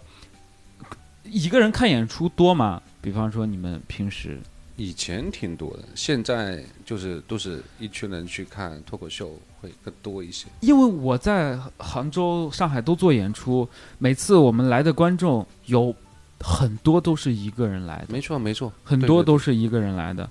[1.32, 2.82] 一个人看演出多吗？
[3.02, 4.38] 比方说你们平时
[4.76, 10.48] 以前挺多的，现在就是都是一群人去看脱口秀会更多一些。
[10.60, 13.68] 因为我在杭州、上海都做演出，
[13.98, 15.96] 每次我们来的观众有
[16.40, 20.30] 很多都是一个人来的，没错没错，很多都是一个人来的，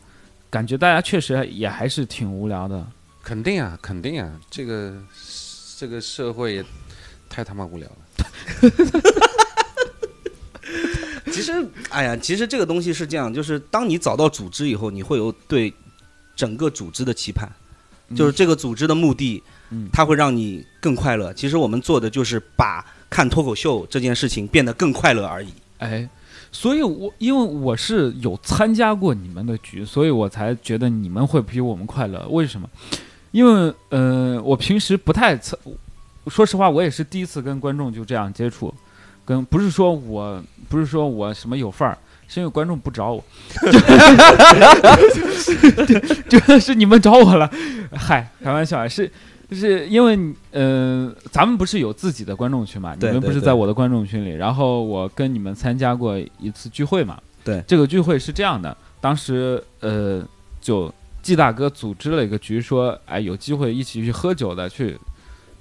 [0.51, 2.87] 感觉大家确实也还是挺无聊的。
[3.23, 4.95] 肯定啊肯定啊，这个
[5.79, 6.65] 这个社会也
[7.29, 7.97] 太他妈无聊了。
[11.41, 15.73] 其实，哎呀，其实这个东西是这样，就是当你找到组织以后，你会有对
[16.37, 17.51] 整个组织的期盼，
[18.15, 21.33] 就是这个组织的目的，嗯它会让你更快乐。
[21.33, 25.49] 其实我们做的就是把看脱口秀这件事情变得更快乐而已。
[25.79, 26.09] 哎，
[26.53, 32.27] 所以我因为我是有参加过你们的局，所以我才觉得你们会比我们快乐。
[32.29, 32.69] 为什么？
[33.33, 35.57] 因为呃，我平时不太参，
[36.27, 38.75] 说实话，我也是第一次跟观众就这样接触，
[39.31, 41.97] 跟不是说我不是说我什么有范儿。
[42.33, 43.25] 是因为观众不找我，
[46.29, 47.51] 就 就是你们找我了，
[47.93, 49.11] 嗨，开玩笑，是
[49.51, 50.17] 是因为
[50.53, 52.95] 呃，咱们不是有自己的观众群嘛？
[53.01, 57.19] 你们不是在我的观众群里，然后我跟你们参加过一次聚会嘛？
[57.43, 60.25] 对这个聚会是这样的，当时呃，
[60.61, 64.97] 就季大哥组织了一个局，说哎有机会一起去喝酒的，去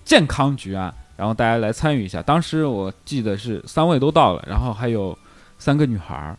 [0.05, 2.21] 健康局啊，然后大家来参与一下。
[2.21, 5.17] 当时我记得是三位都到了，然后还有
[5.57, 6.37] 三个女孩儿，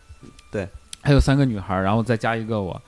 [0.51, 0.67] 对，
[1.03, 2.81] 还有三个女孩儿，然后再加一个我。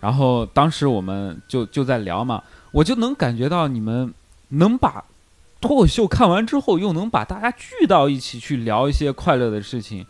[0.00, 4.14] 然后当时我们就就在聊嘛，我就能感觉到你们
[4.48, 5.04] 能把
[5.60, 10.06] 脱口秀看完之后，又能把大家聚到一起去聊一些快乐的事情，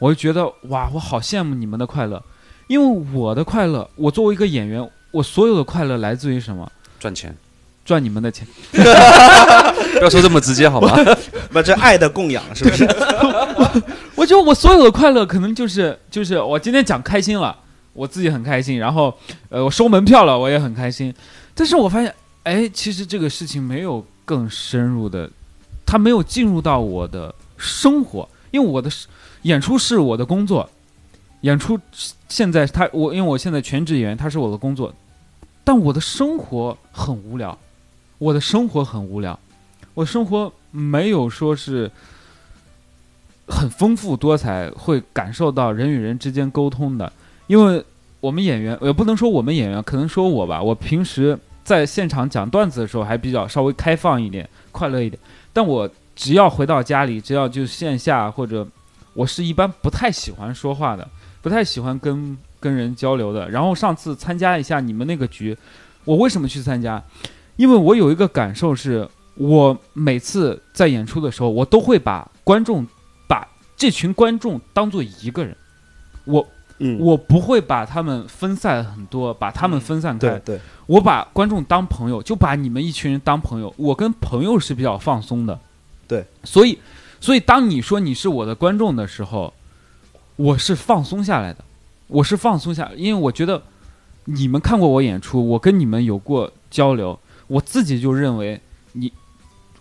[0.00, 2.20] 我就觉得哇，我好羡慕你们的快乐，
[2.66, 6.68] 因为我的快乐，我作为一个演员，我所有的快乐来自于什么？
[6.98, 7.36] 赚钱，
[7.84, 8.46] 赚你们的钱。
[8.72, 10.96] 不要说这么直接好吗？
[11.50, 12.84] 不，这爱的供养是不是？
[14.16, 17.56] 我觉得我所有的快乐，可能就是就是我今天讲开心了，
[17.92, 19.14] 我自己很开心，然后
[19.50, 21.14] 呃我收门票了，我也很开心。
[21.54, 22.12] 但是我发现，
[22.42, 25.30] 哎，其实这个事情没有更深入的，
[25.86, 28.90] 它没有进入到我的生活，因为我的
[29.42, 30.68] 演出是我的工作，
[31.42, 31.78] 演出
[32.28, 34.92] 现在他我因为我现在全职演员，他是我的工作，
[35.62, 37.56] 但我的生活很无聊，
[38.24, 39.38] 我的生活很无聊，
[39.92, 41.90] 我生活没有说是。
[43.46, 47.12] 很丰富多彩，会感受到人与人之间沟通的。
[47.46, 47.84] 因为
[48.20, 50.62] 我们演员，也不能说我们演员，可能说我吧。
[50.62, 55.20] 我平时在现场讲段子的时候，还比较稍微开放一点，快乐一点。
[55.52, 58.66] 但我只要回到家里，只要就线下或者，
[59.12, 61.06] 我是一般不太喜欢说话的，
[61.42, 63.50] 不太喜欢跟跟人交流的。
[63.50, 65.54] 然后上次参加一下你们那个局，
[66.06, 67.02] 我为什么去参加？
[67.56, 72.86] 因为我有一个感受是，我每次在演出的时候，我都会把观众。
[73.26, 75.56] 把这群观众当做一个人，
[76.26, 76.46] 我
[76.78, 80.28] 嗯，我不会把他们分散很多，把他们分散开。
[80.28, 83.72] 对对，我把观众当朋友，就把你们一群人当朋友。
[83.78, 85.58] 我跟朋友是比较放松的，
[86.06, 86.26] 对。
[86.44, 86.78] 所以，
[87.18, 89.54] 所以当你说你是我的观众的时候，
[90.36, 91.64] 我是放松下来的，
[92.08, 93.62] 我是放松下，因为我觉得
[94.26, 97.18] 你们看过我演出，我跟你们有过交流，
[97.54, 98.60] 我自己就认为
[98.92, 99.12] 你。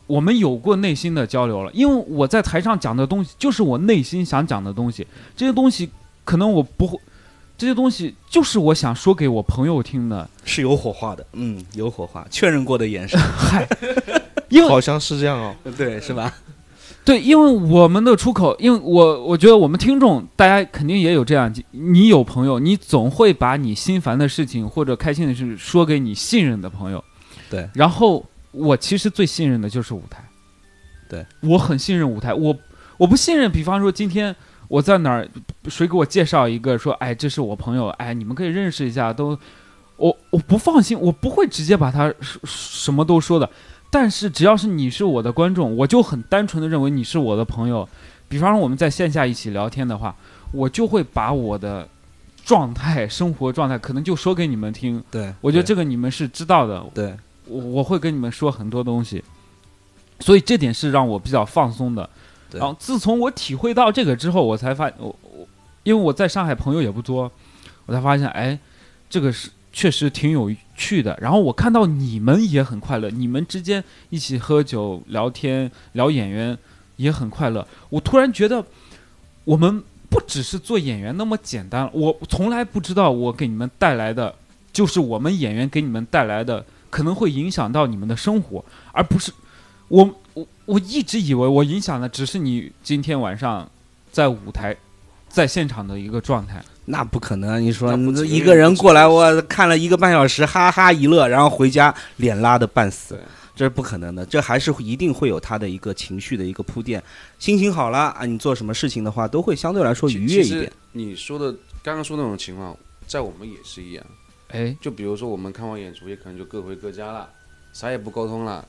[0.05, 5.89] 我们有过内心的交流了，因为我在台上讲的东西就是我内心想讲的东西，这些东西
[6.25, 6.99] 可能我不会，
[7.57, 10.29] 这些东西就是我想说给我朋友听的。
[10.43, 13.65] 是有火花的，嗯，有火花，确认过的眼神，嗨，
[14.51, 15.55] 因为好像是这样哦。
[15.77, 16.31] 对，是吧？
[17.05, 27.01] 对，因为我们的出口，因为我我觉得我们听众大家肯定也有这样，你有朋友，你总会把你心烦的事情或者开心的事说给你信任的朋友。
[27.53, 30.23] 对，然后我其实最信任的就是舞台。
[31.07, 32.57] 对，我很信任舞台，我
[32.97, 34.35] 我不信任，比方说今天
[34.67, 35.27] 我在哪儿，
[35.67, 39.37] 谁给我介绍一个说，哎，这是我朋友，哎，你们可以认识一下，都，
[39.97, 43.47] 我我不放心，我不会直接把他什什么都说的。
[43.91, 47.87] 但是只要是你是我的观众，我就很单纯的认为你是我的朋友。
[48.27, 50.15] 比方说我们在线下一起聊天的话，
[50.51, 51.87] 我就会把我的
[52.43, 55.03] 状态、生活状态可能就说给你们听。
[55.11, 57.15] 对，我觉得这个你们是知道的，对，
[57.47, 59.23] 我我会跟你们说很多东西，
[60.19, 62.09] 所以这点是让我比较放松的。
[62.51, 65.47] 然后自从我体会到这个之后，我才发我我
[65.83, 67.31] 因为我在上海朋友也不多，
[67.87, 68.57] 我才发现哎，
[69.09, 71.17] 这个是确实挺有趣的。
[71.19, 76.57] 然后我看到你们也很快乐，你们之间一起喝酒聊天聊演员
[76.97, 77.67] 也很快乐。
[77.89, 78.63] 我突然觉得
[79.45, 84.35] 我们不只是做演员那么简单，我从来不知道我给你们带来的
[84.71, 86.63] 就是我们演员给你们带来的
[86.93, 89.31] 可能会影响到你们的生活，而不是
[89.87, 93.67] 我我我一直以为我影响的只是你今天晚上
[94.11, 94.77] 在舞台
[95.27, 96.63] 在现场的一个状态。
[96.85, 97.59] 那不可能！
[97.59, 103.19] 你说那不止一个人过来，我看了一个半小时，哈哈一乐，然后回家脸拉的半死，
[103.55, 104.23] 这是不可能的。
[104.23, 107.01] 这还是一定会有他的一个情绪的一个铺垫。
[107.39, 110.71] 心情好了啊，你做什么事情的话，都会相对来说愉悦一点。
[110.91, 112.77] 你说的刚刚说那种情况，
[113.07, 114.05] 在我们也是一样。
[114.53, 117.29] 哎，就比如说我们看完演出，也可能就各回各家了，
[117.73, 118.65] 啥也不沟通了，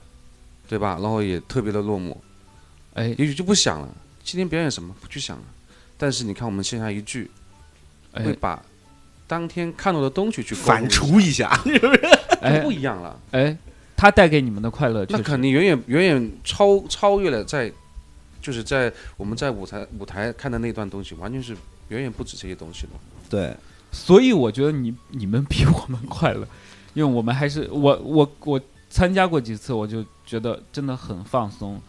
[0.66, 0.98] 对吧？
[1.00, 2.16] 然后也特别的落寞，
[2.94, 3.88] 哎，也许就不想了。
[4.22, 5.44] 今天表演什么不去想了。
[5.98, 7.30] 但是你看我们线下一聚，
[8.12, 8.60] 会哎，把
[9.26, 11.48] 当天看到的东西去反刍一下，
[12.40, 13.20] 哎就不一样了。
[13.32, 13.56] 哎，
[13.94, 17.70] 他带给你们的快乐，那肯定远远远远超超越了在，
[18.40, 21.54] 就是在我们在舞台舞台看的那段东西，完全是
[21.88, 22.92] 远远不止这些东西的。
[23.28, 23.54] 对，
[23.94, 26.46] 所以我觉得你你们比我们快乐，
[26.92, 31.80] 因为我们还是我我我参加过几次，我就觉得真的很放松，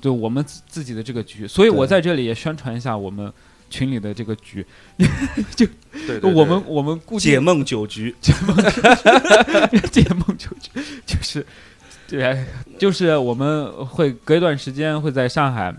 [0.00, 3.32] 就我们自自己的这个局，所以我在这里也宣传一下我们
[3.70, 4.66] 群里的这个局，
[5.54, 5.66] 就
[6.06, 10.70] 对对我们我们固定解梦酒局， 解梦酒局
[11.06, 11.46] 就是，
[12.08, 12.44] 对，
[12.78, 15.74] 就是我们会隔一段时间会在上海，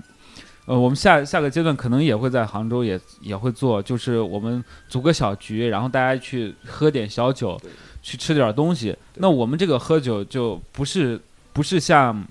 [0.65, 7.59] 呃，我们下下个阶段可能也会在杭州也也会做，就是我们组个小局，然后大家去喝点小酒，
[8.01, 8.95] 去吃点东西。
[9.15, 11.19] 那我们这个喝酒就不是
[11.51, 12.25] 不是像。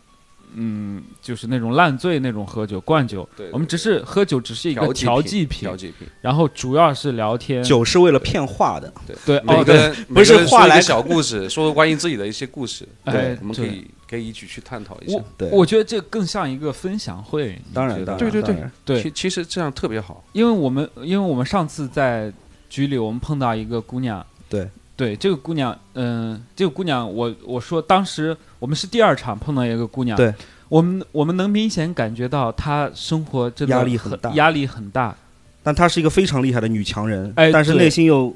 [0.55, 6.07] 嗯，就是那种烂醉那种喝酒灌酒，对对我们只是喝酒，只是一个调调剂品，调剂品。
[6.20, 7.62] 然后主要是聊天。
[7.64, 8.93] 酒是为了骗话的。
[9.24, 15.17] 对，每哦对，个人不是话来小故事，说关于自己的一些故事，哎对我们可以可以一起去探讨一下。
[15.17, 15.25] 我。
[15.39, 15.49] 对。
[15.51, 17.59] 我觉得这更像一个分享会。
[17.73, 18.57] 当然当然对对对。
[18.85, 19.03] 对。
[19.03, 20.23] 其其实这样特别好。
[20.33, 22.31] 因为我们因为我们上次在
[22.69, 24.69] 局里，我们碰到一个姑娘，对。
[24.95, 30.33] 对，这个姑娘，嗯、这个姑娘，我我说当时我们是第二场碰到一个姑娘，对，
[30.69, 34.31] 我们我们能明显感觉到她生活真的压力很大。
[34.35, 35.17] 压力很大，
[35.63, 38.33] 但她是一个非常厉害的女强人，哎但是内心又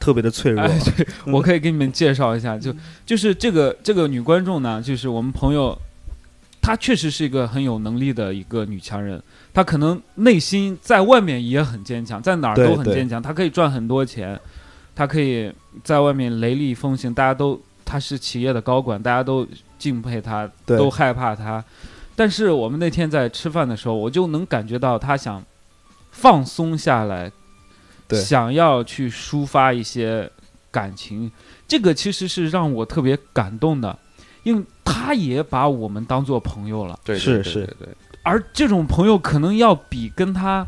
[0.00, 0.62] 特别的脆弱。
[0.62, 1.32] 哎，对，嗯。
[1.32, 2.74] 我可以给你们介绍一下，就
[3.06, 5.78] 就是这个这个女观众呢，就是我们朋友，
[6.60, 9.22] 她确实是一个很有能力的一个女强人，
[9.52, 14.40] 她可能内心在外面也很坚强，在哪儿都很坚强，她可以赚很多钱，
[14.94, 15.52] 她可以
[15.84, 19.46] 在外面雷厉风行，大家都她是企业的高管，大家都
[19.78, 21.62] 敬佩她，都害怕她。
[22.16, 25.42] 但是我们那天在吃饭的时候，我就能感觉到她想
[26.10, 27.34] 放松下来，对
[28.10, 30.30] 想要去抒发一些
[30.70, 31.30] 感情，
[31.68, 33.98] 这个其实是让我特别感动的，
[34.42, 37.66] 因为他也把我们当做朋友了，对，是是。
[37.78, 37.88] 对
[38.22, 40.66] 而这种朋友可能要比跟他，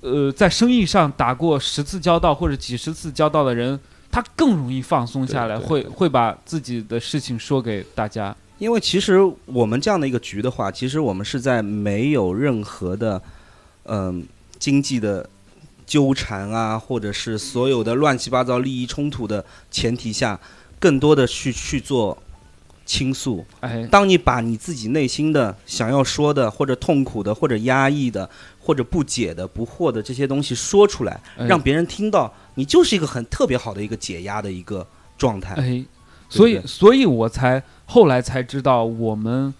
[0.00, 3.78] 呃，在生意上打过十次交道或者几十次交道的人，
[4.10, 8.34] 他更容易放松下来，会会把自己的事情说给大家。
[8.58, 13.20] 因为其实我们这样的一个局的话，其实我们是在没有任何的
[13.84, 14.24] 嗯、
[14.58, 15.28] 经济的
[15.86, 20.38] 纠缠啊，或者是所有的乱七八糟利益冲突的前提下，
[20.78, 22.16] 更多的去去做
[22.84, 23.44] 倾诉。
[23.60, 28.28] 哎，当你把你自己内心的想要说的，或者痛苦的，或者压抑的，
[28.60, 35.54] 或者不解的、不惑的这些东西说出来，哎让别人听到，你就是一个很特别好的一个解压的一个状态。
[35.54, 35.84] 哎，
[36.28, 39.54] 所以对所以我才后来才知道，我们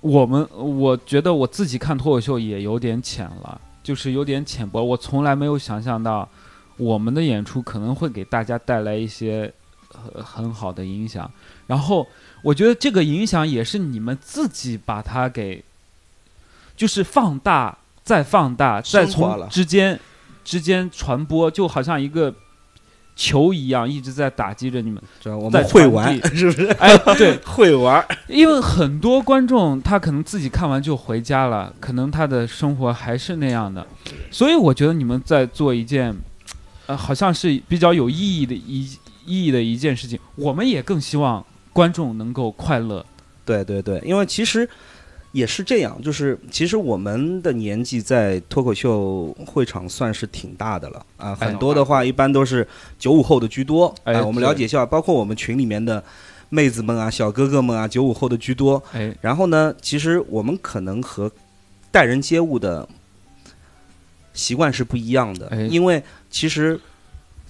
[0.00, 4.82] 我们我觉得我自己看脱口秀也有点浅了，就是有点浅薄。
[4.82, 6.28] 我从来没有想象到，
[6.76, 9.52] 我们的演出可能会给大家带来一些
[9.88, 11.30] 很很好的影响。
[11.68, 12.04] 然后
[12.42, 15.62] 我觉得这个影响也是你们自己把它给，
[16.76, 20.00] 就是放大再放大，再从之间
[20.42, 22.34] 之间传播，就好像一个
[23.16, 25.00] 球一样，一直在打击着你们。
[25.20, 26.66] 知道我们会玩是不是？
[26.78, 33.86] 哎，对，会玩，因为很多观众他可能自己看完就回家了，可能他的生活还是那样的，
[34.30, 36.14] 所以我觉得你们在做一件，
[36.86, 38.82] 呃，好像是比较有意义的一
[39.24, 40.18] 意义的一件事情。
[40.34, 43.04] 我们也更希望观众能够快乐。
[43.44, 44.68] 对对对，因为其实
[45.34, 52.66] 也是这样，就是其实我们的年纪在脱口秀会场算是挺大的了啊，哎很多的话一般都是
[53.00, 53.92] 九五后的居多。
[54.04, 56.02] 哎啊我们了解一下，包括我们群里面的
[56.50, 58.80] 妹子们啊、小哥哥们啊，九五后的居多。
[58.92, 61.28] 哎，然后呢，其实我们可能和
[61.90, 62.88] 待人接物的
[64.32, 66.80] 习惯是不一样的，哎因为其实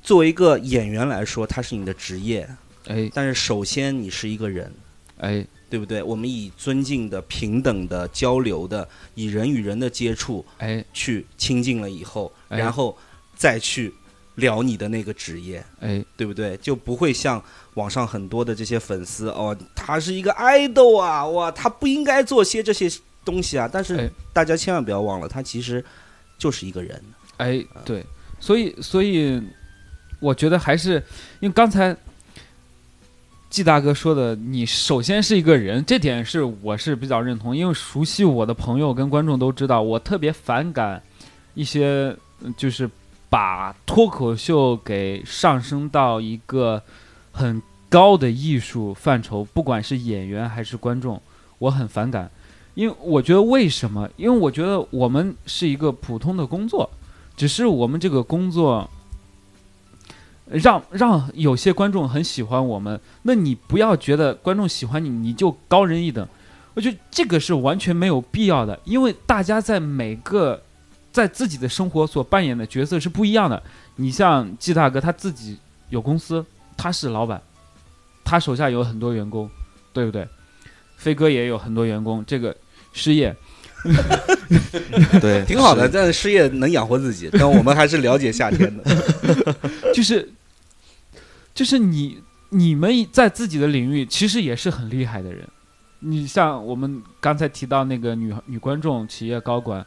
[0.02, 2.48] 作为一个演员来说，他是你的职业，
[2.86, 4.72] 哎，但是首先你是一个人。
[5.18, 6.02] 哎，对不对？
[6.02, 12.96] 我们以尊敬的、平等的、交流的，以人与人的接触哎，去亲近了以后，哎然后
[13.34, 13.92] 再去
[14.36, 16.56] 聊你的那个职业，哎，对不对？
[16.58, 17.42] 就不会像
[17.74, 22.90] 网上很多的这些粉丝哦，他是一个爱豆啊，哇，他不应该做些这些
[23.24, 23.68] 东西啊。
[23.72, 25.84] 但是哎大家千万不要忘了，他其实
[26.36, 27.02] 就是一个人。
[27.38, 28.04] 哎，对，
[28.38, 29.42] 所以，所以，
[30.20, 31.02] 我觉得还是
[31.40, 31.96] 因为刚才
[33.54, 41.00] 季大哥说的，你首先是一个人，这点是我是比较认同，因为熟悉我的朋友跟观众都知道，我特别反感
[41.54, 42.16] 一些
[42.56, 42.90] 就是
[43.30, 46.82] 把脱口秀给上升到一个
[47.30, 51.22] 很高的艺术范畴，不管是演员还是观众，
[51.60, 52.28] 我很反感。
[52.74, 54.10] 因为我觉得为什么？
[54.16, 56.90] 因为我觉得我们是一个普通的工作，
[57.36, 58.90] 只是我们这个工作
[60.46, 66.26] 让让有些观众很喜欢我们，那你不要觉得观众喜欢你你就高人一等，
[66.74, 70.62] 我觉得这个是完全没有必要的，因为大家在每个
[71.10, 73.62] 在自己的生活所扮演的角色是不一样的。
[73.96, 75.56] 你像季大哥他自己
[75.88, 76.44] 有公司，
[76.76, 77.40] 他是老板，
[78.24, 79.48] 他手下有很多员工，
[79.92, 80.26] 对不对？
[80.96, 82.56] 飞哥也有很多员工，这个
[82.92, 83.34] 失业，
[85.20, 87.28] 对，挺好的，是但是事业能养活自己。
[87.32, 88.84] 但我们还是了解夏天的。
[89.94, 90.28] 就是
[91.54, 92.18] 就是你
[92.50, 95.46] 你们在自己的领域其实也是很厉害的人。
[96.00, 99.84] 你像我们刚才提到那个女女观众、企业高管，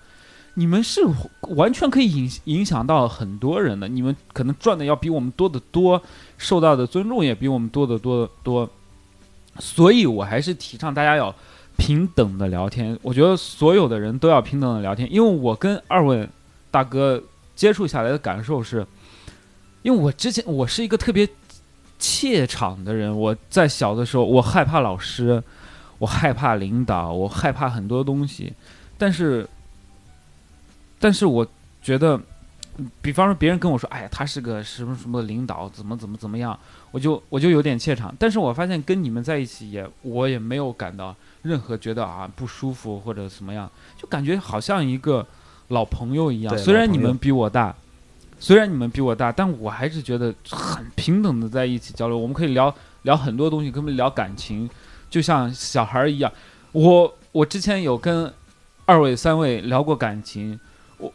[0.55, 1.01] 你们是
[1.41, 3.87] 完全可以影影响到很多人的。
[3.87, 6.01] 你们可能赚的要比我们多得多，
[6.37, 8.69] 受到的尊重也比我们多得多得多。
[9.59, 11.33] 所以我还是提倡大家要
[11.77, 12.97] 平等的聊天。
[13.01, 16.27] 我觉得所有的人都要平等的聊天，因为我跟二位
[16.69, 17.21] 大哥
[17.55, 18.85] 接触下来的感受是，
[19.83, 21.27] 因为我之前我是一个特别
[21.97, 25.41] 怯场的人，我在小的时候我害怕老师，
[25.97, 28.53] 我害怕领导，我害怕很多东西，
[28.97, 29.47] 但是，
[30.99, 31.47] 但是我
[31.81, 32.19] 觉得，
[33.01, 36.57] 比方说别人跟我说，哎呀，他是个什么什么领导，怎么怎么怎么样，
[36.91, 38.15] 我就我就有点怯场。
[38.19, 41.15] 但是我发现跟你们在一起也，我也没有感到
[41.47, 45.25] 任何觉得啊不舒服或者什么样，就感觉好像一个
[45.69, 46.57] 老朋友一样。
[46.57, 47.73] 虽然你们比我大，
[48.39, 52.17] 虽然你们比我大，但我还是觉得很平等的在一起交流。
[52.17, 52.73] 我们可以聊
[53.03, 54.69] 聊很多东西，跟他们聊感情，
[55.09, 56.31] 就像小孩儿一样。
[56.73, 58.31] 我我之前有跟
[58.85, 60.59] 二位、三位聊过感情，
[60.97, 61.11] 我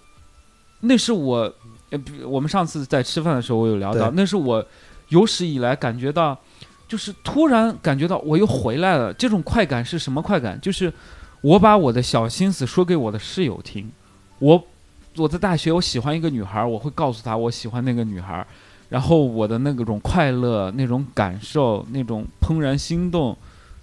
[0.80, 1.55] 那是我，
[1.91, 4.64] 呃，我们上次在吃饭的时候，我有聊到，那是我
[5.09, 6.39] 有史以来感觉到，
[6.93, 9.11] 就是突然感觉到我又回来了。
[9.14, 10.61] 这种快感是什么快感？
[10.61, 10.93] 就是
[11.40, 13.90] 我把我的小心思说给我的室友听，
[14.38, 14.62] 我
[15.16, 18.47] 我在大学我喜欢一个女孩，我会告诉她我喜欢那个女孩，
[18.90, 23.34] 然后我的那种快乐、那种感受、那种怦然心动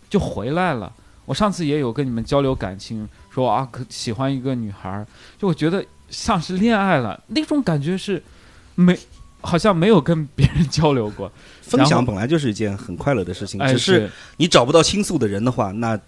[0.08, 0.94] 就回来了。
[1.26, 5.04] 我上次也有跟你们交流感情，说啊，可喜欢一个女孩，
[5.40, 8.22] 就我觉得像是恋爱了，那种感觉是
[8.76, 8.96] 没，
[9.42, 11.32] 好像没有跟别人交流过。
[11.70, 16.00] 分享本来就是一件很快乐的事情，哎，只是你找不到倾诉的人的话，那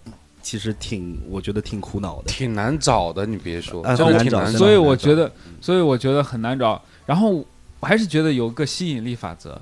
[0.42, 2.24] 其实挺，我觉得挺苦恼的。
[2.24, 4.58] 挺难找的，你别说，啊真的挺难找。
[4.58, 6.82] 所以我觉得，所以我觉得很难找。
[7.06, 7.30] 然后
[7.78, 9.60] 我还是觉得有个吸引力法则，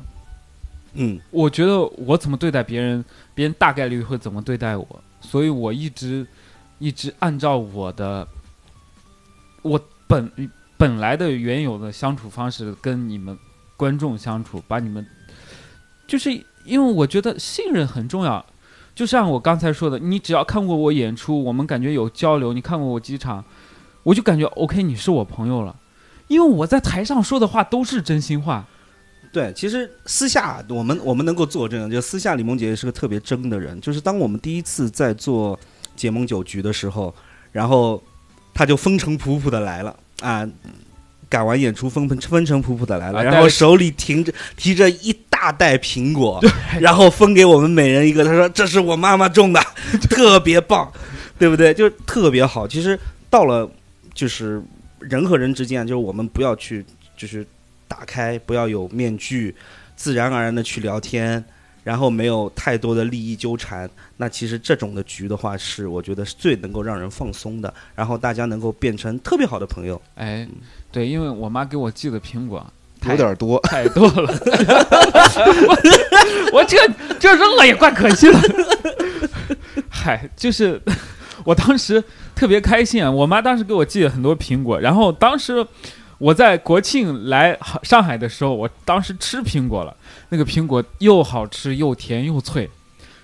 [0.94, 6.26] 嗯，我觉得我怎么对待别人，别人大概率会怎么对待我，所以我一直
[6.78, 8.26] 一直按照我的
[9.62, 10.30] 我本
[10.78, 13.36] 本来的原有的相处方式跟你们
[13.76, 15.06] 观众相处，把你们
[16.10, 16.32] 就是
[16.64, 18.44] 因为我觉得信任很重要。
[18.96, 23.44] 就像我刚才说的，你只要看过我演出，我们感觉有交流，你看过我几场，
[24.02, 25.76] 我就感觉 OK，你是我朋友了。
[26.26, 28.66] 因为我在台上说的话都是真心话。
[29.32, 33.80] 对，其实私下我们我们能够作证，就私下李梦洁是个特别真的人。
[33.80, 35.56] 就是当我们第一次在做
[35.94, 37.14] 解梦酒局的时候，
[37.52, 38.02] 然后
[38.52, 40.46] 他就风尘仆仆的来了啊，
[41.28, 46.38] 赶完演出风风风尘仆仆的来了，然后手里提着提着一大袋苹果，
[46.78, 48.22] 然后分给我们每人一个。
[48.22, 49.60] 他说这是我妈妈种的，
[50.10, 50.92] 特别棒，
[51.38, 51.72] 对不对？
[51.72, 52.68] 就是特别好。
[52.68, 52.98] 其实
[53.30, 53.66] 到了
[54.12, 54.62] 就是
[54.98, 56.84] 人和人之间，就是我们不要去
[57.16, 57.46] 就是
[57.88, 59.54] 打开，不要有面具，
[59.96, 61.42] 自然而然的去聊天，
[61.82, 63.88] 然后没有太多的利益纠缠。
[64.18, 69.98] 那其实这种的局的话，是我觉得是最能够让人放松的，然后大家能够变成特别好的朋友。
[70.16, 70.46] 哎，
[70.92, 72.70] 对，因为我妈给我寄的苹果太
[73.06, 74.32] 有点多，太多了，
[75.68, 75.78] 我
[76.60, 76.76] 我这
[77.18, 78.38] 这扔了也怪可惜的。
[79.88, 80.80] 嗨，就是
[81.44, 82.02] 我当时
[82.34, 83.10] 特别开心啊！
[83.10, 85.66] 我妈当时给我寄了很多苹果，然后当时
[86.18, 89.96] 我在国庆来上海的时候，我当时吃苹果了，
[90.28, 92.68] 那个苹果又好吃又甜又脆。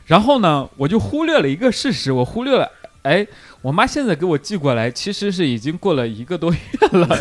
[0.06, 2.70] 然后呢，我就忽略了一个事实，我忽略了，
[3.02, 3.26] 哎，
[3.62, 6.58] 我妈现在给我寄过来，其实是已经过了一个多月
[6.92, 7.18] 了，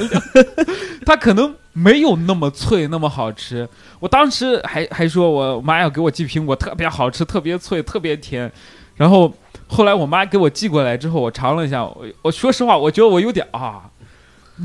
[1.06, 3.68] 它可能没有那么脆，那么好吃。
[4.00, 8.52] 我当时还还说我妈要给我寄苹果，特别好吃，特别脆，特别甜。
[8.96, 9.34] 然后
[9.68, 13.90] 后来我妈给我寄过来之后，我尝了一下，我我说实话，我觉得我有点啊，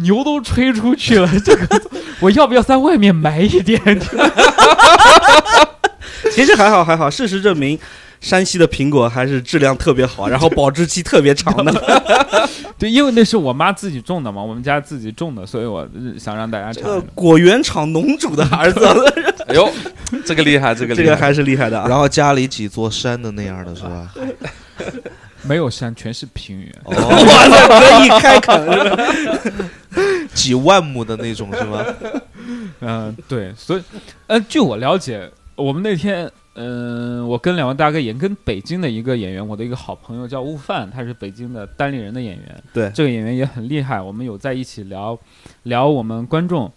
[0.02, 1.82] 牛都吹出去了，这个
[2.20, 3.80] 我要不要在外面买一点？
[6.32, 7.78] 其实还好还好，事实证明。
[8.20, 11.72] 山西的苹果还是质量特别好， 然后保质期特别长的。
[12.78, 15.86] 对，因为那是我妈自己种的嘛，我们家自己种的，所以我
[16.18, 18.80] 想让大家尝果园厂农主的儿子，
[19.48, 19.68] 哎呦，
[20.24, 21.04] 这个厉害，这个厉害。
[21.04, 21.86] 这个还是厉害的啊！
[21.88, 24.12] 然后家里几座山的那样的是吧？
[25.42, 26.72] 没有山，全是平原。
[26.84, 29.70] 哇塞，可以开垦是吧？
[30.34, 31.84] 几万亩的那种是吧？
[32.80, 33.82] 嗯、对，所以，
[34.26, 35.30] 呃，据我了解，
[35.60, 45.18] 我们那天，嗯、我跟两位大哥也跟北京的一个演员，我的一个好朋友叫悟饭，他是北京的单立人的演员，对这个演员也很厉害，我们有在一起聊
[45.64, 46.72] 聊我们观众。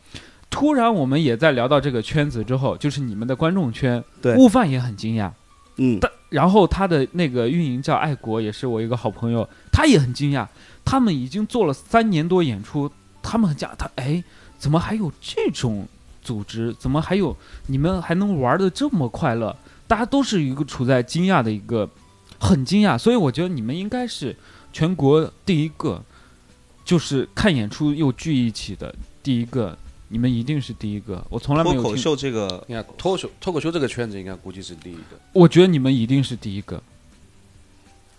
[0.49, 5.31] 突然，我们也在聊到这个圈子之后，就是你们的观众圈，对悟饭也很惊讶。
[5.77, 10.45] 嗯，但然后他的那个运营叫爱国，也是我一个好朋友，他也很惊讶，
[10.85, 12.91] 他们已经做了三年多演出，
[13.23, 14.23] 他们很惊讶，他哎，
[14.59, 15.87] 怎么还有这种
[16.23, 16.73] 组织？
[16.79, 17.35] 怎么还有
[17.67, 19.55] 你们还能玩的这么快乐？
[19.87, 21.87] 大家都是一个处在惊讶的一个
[22.39, 24.35] 很惊讶，所以我觉得你们应该是
[24.71, 26.01] 全国第一个，
[26.83, 31.23] 就是看演出又聚一起的第一个，你们一定是第一个。
[31.29, 35.19] 我从来没有脱口，秀这个你看脱口秀，脱口秀这个圈子应该估计是第一个。
[35.33, 36.81] 我觉得你们一定是第一个。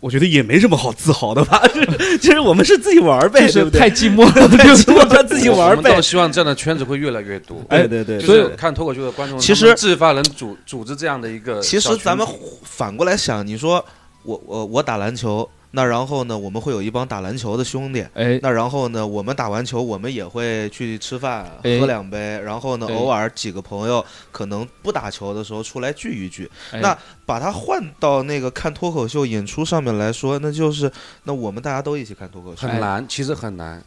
[0.05, 3.71] 我觉得也没什么好自豪的吧， 就是其实我们是自己玩儿呗，就是？
[3.71, 5.99] 太寂寞了， 太寂寞了，自己玩儿呗我们倒。
[5.99, 7.57] 希望这样的圈子会越来越多。
[7.71, 11.81] 对对对，所以看脱口秀的观众，其实自发能组组织这样的一个其。
[11.81, 12.27] 实咱们
[12.65, 13.83] 反过来想，你说
[14.25, 18.01] 我我我打篮球，那然后呢，我们会有一帮打篮球的兄弟。
[18.15, 26.49] 哎，那然后呢，我们打完球，我们也会去吃饭、哎喝两杯，然后呢，对偶尔几个朋友可能不打球的时候出来聚一聚。
[26.71, 26.97] 哎那
[27.27, 30.91] 把它换到那个看脱口秀演出上面来说，那就是
[31.25, 32.69] 那我们大家都一起看脱口秀。
[32.69, 33.83] 很难，其实很难。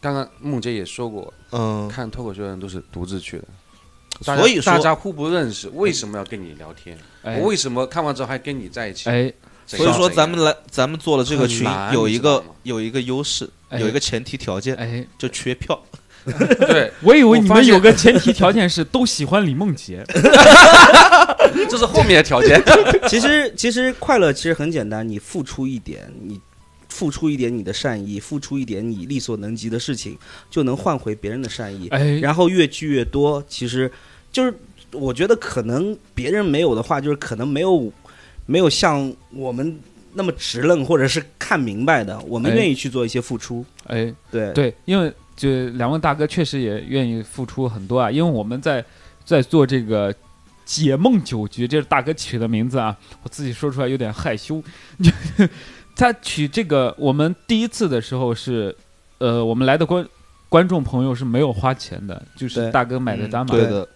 [0.00, 3.44] 刚刚梦洁也说过，嗯，看脱口秀的人都是独自去的，
[4.22, 6.98] 所以说大家互不认识，为什么要跟你聊天？
[7.22, 9.08] 哎我为什么看完之后还跟你在一起？
[9.76, 15.80] 所以说咱们来咱们做了这个群，有一个有一个优势，哎有一个前提条件，哎，就缺票。
[16.66, 20.04] 对， 我以为你们有个前提条件是都喜欢李梦洁。
[21.70, 22.62] 这是后面的条件。
[23.08, 26.38] 其实其实快乐其实很简单，你付出一点，你
[26.88, 30.18] 付出一点你的善意，付出一点你力所能及的事情，
[30.50, 33.42] 就能换回别人的善意，哎，然后越聚越多。
[33.48, 33.90] 其实
[34.30, 34.52] 就是
[34.92, 37.90] 我觉得可能别人没有的话，就是可能没有
[38.48, 39.78] 没有像我们
[40.14, 42.54] 那么直愣或者是看明白的，我们哎。
[42.54, 43.62] 愿意去做一些付出。
[43.86, 44.50] 哎，对。
[44.54, 48.82] 对，因为就两位大哥确实也愿意付出很多啊，因为我们在
[49.22, 50.12] 在做这个
[50.64, 54.62] 解梦酒局，这是大哥取的名字啊，我自己说出来有点害羞。
[55.94, 58.74] 他取这个，我们第一次的时候是，
[59.18, 60.08] 呃，我们来的观
[60.48, 63.86] 观众朋友是没有花钱的，就是大哥买的单嘛，对的，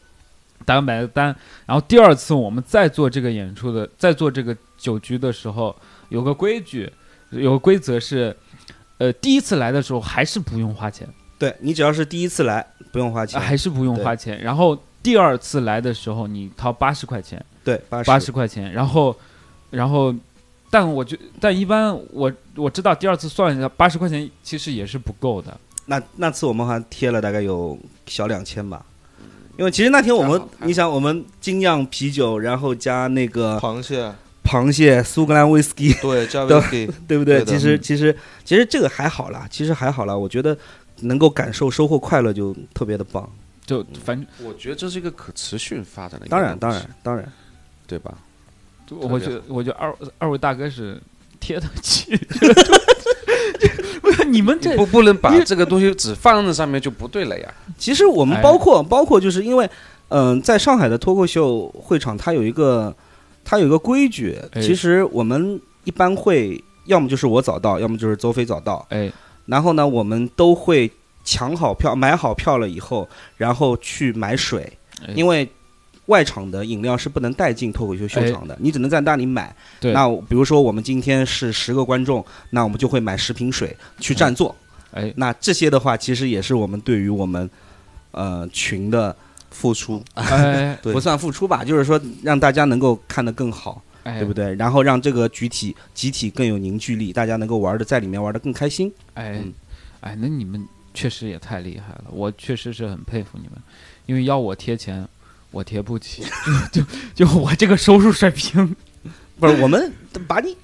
[0.65, 1.27] 大哥买的单。
[1.67, 5.75] 然后第二次我们再做这个演出的，再做这个酒局的时候，
[6.09, 6.91] 有个规矩，
[7.31, 8.37] 有个规则是，
[8.99, 11.09] 呃，第一次来的时候还是不用花钱。
[11.39, 14.41] 对你只要是第一次来，不用花钱，啊还是不用花钱。
[14.41, 18.73] 然后第二次来的时候，你掏八十块钱，对八八十块钱。
[18.73, 19.17] 然后，
[19.71, 20.15] 然后，
[20.71, 25.59] 但我觉，但一般我我知道第二次算一下，八十块钱其实也是不够的。
[25.87, 28.87] 那那次我们好像贴了大概有小两千吧，
[29.59, 34.13] 因为其实那天我们你想我们精酿啤酒，然后加那个螃蟹，
[34.45, 37.45] 螃蟹、苏格兰威士忌，对， 加对 whisky， 对不对？
[37.45, 40.57] 对其实嗯其实其实这个还好啦，其实还好啦，我觉得
[41.01, 43.29] 能够感受收获快乐就特别的棒。
[43.65, 47.33] 就反正我觉得这是一个可持续发展的当然，当然，当然，
[47.87, 48.13] 对吧？
[48.91, 51.01] 我觉得我觉得二二位大哥是
[51.41, 52.13] 贴得起，
[54.03, 57.55] 不 是你们这不不能把这个东西只放在上面就不对了呀。
[57.79, 59.67] 其实我们哎包括、包括就是因为，
[60.09, 62.95] 嗯、在上海的脱口秀会场，它有一个
[63.45, 69.11] 它有一个规矩，哎其实我们一般会要么就是我早到，要么就是周飞早到，哎
[69.47, 70.91] 然后呢，我们都会
[71.25, 74.71] 抢好票，买好票了以后，然后去买水，
[75.07, 75.49] 哎因为。
[76.07, 79.55] 外场的饮料是不能带进脱口秀秀场的，你只能在那里买。
[79.81, 79.93] 对。
[79.93, 84.55] 那比如说我们今天是十个观众，那我们就会买十瓶水去占座。
[84.93, 85.13] 哎。
[85.17, 87.49] 那这些的话，其实也是我们对于我们
[88.11, 89.15] 呃群的
[89.51, 90.77] 付出，哎。
[90.83, 94.55] 不算付出吧，就是说让大家能够看得更好，哎，对不对？
[94.57, 98.93] 然后让这个集体集体更有凝聚力，大家能够玩的在里面玩的更开心。
[99.15, 99.41] 哎。
[99.43, 99.53] 嗯，
[100.01, 103.53] 哎，那你们确实也太厉害了，我确实是很佩服你们，
[104.07, 105.07] 因为要我贴钱，
[105.53, 106.25] 我贴不起，
[106.73, 106.81] 就
[107.15, 108.75] 就就我这个收入水平，
[109.39, 109.93] 不是，我们
[110.27, 110.57] 把你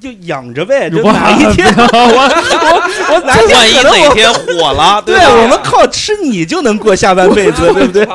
[0.00, 5.42] 就养着呗， 就哇哪一天 我我我哪一天万一哪天火了，对吧？
[5.42, 8.06] 我们靠吃你就能过下半辈子，对不对？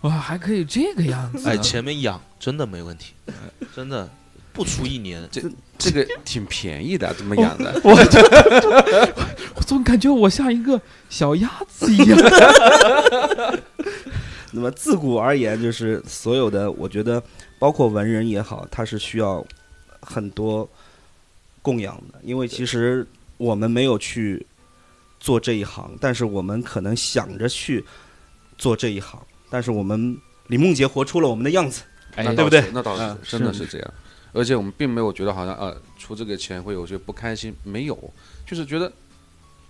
[0.00, 3.12] 哇还可以这个样子，哎，前面养真的没问题，
[3.74, 4.08] 真的
[4.52, 5.42] 不出一年，这
[5.78, 7.80] 这个挺便宜的，这么养的。
[7.82, 8.20] 我就
[9.54, 12.18] 我总感觉我像一个小鸭子一样，
[14.54, 17.20] 那么自古而言，就是所有的，我觉得
[17.58, 19.44] 包括文人也好，他是需要
[20.00, 20.68] 很多
[21.60, 23.04] 供养的，因为其实
[23.36, 24.46] 我们没有去
[25.18, 27.84] 做这一行，但是我们可能想着去
[28.56, 31.82] 做这一行，但是我们李梦洁活出了我们的样子。
[32.14, 33.94] 哎那，对不对那倒嗯是，真的是是这样。
[34.32, 37.98] 而且我们并没有觉得好像呃出这个钱会有些不开心，没有，
[38.46, 38.92] 就是觉得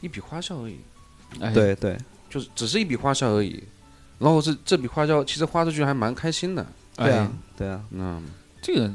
[0.02, 0.76] 一笔花销而已，
[1.40, 1.96] 哎，对对，
[2.28, 3.64] 就是只是一笔花销而已。
[4.18, 6.64] 然后这这笔花销其实花出去还蛮开心的，
[6.96, 8.22] 对啊哎，对啊，嗯，
[8.62, 8.90] 这个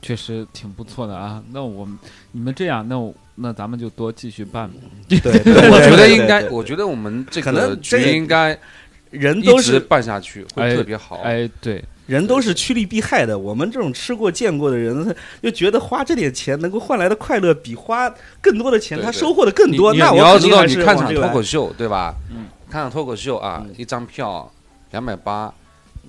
[0.00, 1.42] 确实挺不错的啊。
[1.52, 1.98] 那我们
[2.32, 4.70] 你们这样，那我那咱们就多继续办。
[5.08, 11.16] 对，我觉得应该，我觉得我们这可个能这应该一直人都是办下去哎会特别好。
[11.22, 18.08] 哎，对，人都是趋利避害的，我们这种吃过见过的人，就觉得花这点钱能够换来的快乐比花
[18.40, 19.92] 更多的钱，他收获的更你多。
[19.92, 22.14] 那你要知道，你看场脱口秀，对吧？
[22.30, 24.50] 嗯，看场脱口秀啊，嗯一张票
[24.90, 25.52] 两百八，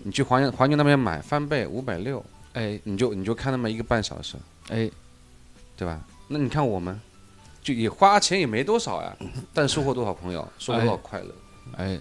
[0.03, 2.23] 你去黄黄牛那边买翻倍五百六，
[2.53, 4.36] 哎你就你就看那么一个半小时，
[4.69, 4.89] 哎，
[5.75, 5.99] 对吧？
[6.27, 6.99] 那你看我们，
[7.61, 9.15] 就也花钱也没多少呀，
[9.53, 11.36] 但收获多少朋友，收获多少快乐，
[11.77, 11.99] 哎，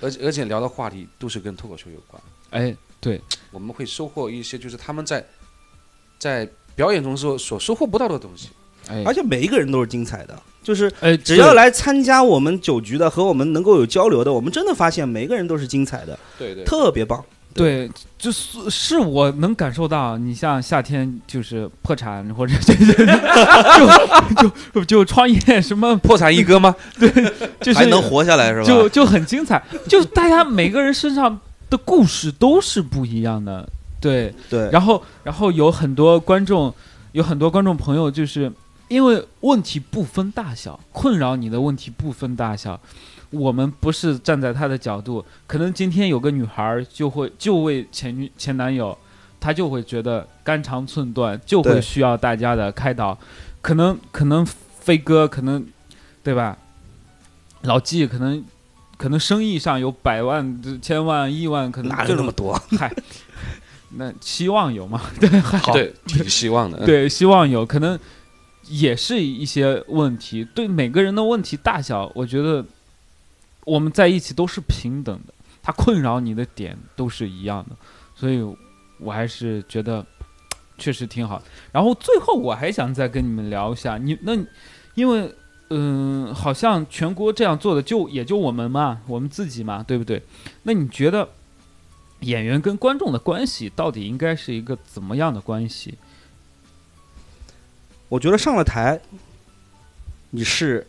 [0.00, 5.24] 而且而且聊的话题都是跟脱口秀有关，哎，对，我们会收获一些就是他们在
[6.18, 8.50] 在表演中所所收获不到的东西。
[8.90, 17.22] 哎，而且每一个人都是精彩的，就是哎，只要来参加我们酒局的和我们能够有交流的，我们真的发现每个人都是精彩的，对对特别棒。
[17.52, 17.88] 对，
[18.18, 22.74] 就是是我能感受到，你像夏天就是破产或者就
[24.42, 26.74] 就就就创业什么，破产一哥吗？
[26.98, 27.08] 对
[27.60, 28.66] 就是还能活下来是吧？
[28.66, 31.38] 就就很精彩，就大家每个人身上
[31.70, 33.68] 的故事都是不一样的，
[34.00, 34.34] 对。
[34.50, 36.74] 对，然后然后有很多观众，
[37.12, 38.50] 有很多观众朋友，就是
[38.88, 42.80] 因为问题不分大小，困扰你的问题不分大小。
[43.30, 48.96] 我们不是站在他的角度，可能今天有个女孩儿就会就为前女前男友，
[49.40, 53.18] 她就会觉得肝肠寸断，就会需要大家的开导。
[53.60, 55.66] 可能可能飞哥可能
[56.22, 56.56] 对吧？
[57.62, 58.44] 老纪可能
[58.96, 62.52] 可能生意上有百万、千万、亿万，可能哪有那么多？
[62.78, 62.94] 嗨，
[63.96, 65.00] 那希望有嘛？
[65.18, 66.84] 对，还好，对，挺希望的。
[66.86, 67.98] 对，希望有可能
[68.68, 70.44] 也是一些问题。
[70.54, 72.64] 对每个人的问题大小，我觉得
[73.64, 77.76] 我们在一起都是平等的，他困扰你的点都是一样的，
[78.14, 78.42] 所以
[78.98, 80.04] 我还是觉得
[80.78, 81.42] 确实挺好。
[81.72, 84.32] 然后最后我还想再跟你们聊一下，你那
[84.94, 85.34] 因为。
[85.70, 90.22] 嗯，好像全国这样做的就也就我们嘛，我们自己嘛，对不对？
[90.64, 91.26] 那你觉得
[92.20, 95.94] 演员跟观众的关系到底应该是一个怎么样的关系？
[98.08, 99.00] 我觉得上了台，
[100.30, 100.86] 你是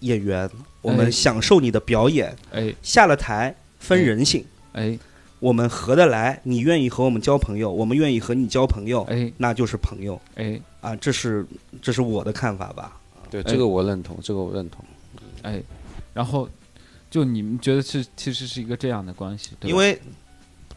[0.00, 0.48] 演员，
[0.80, 2.74] 我哎们享受你的表演；哎。
[2.82, 4.98] 下了台分人性，哎。
[5.40, 9.30] 我们合得来，你愿意和我们交朋友，我们愿意和你交朋友，哎。
[9.36, 10.18] 那就是朋友。
[10.36, 10.96] 哎，啊！
[10.96, 11.46] 这是
[11.82, 12.98] 这是我的看法吧。
[13.30, 13.44] 对，哎。
[13.44, 14.82] 这个我认同，这个我认同。
[15.42, 15.62] 哎，
[16.14, 16.48] 然后
[17.10, 20.00] 就你们觉得是其实是一个这样的关系，对因为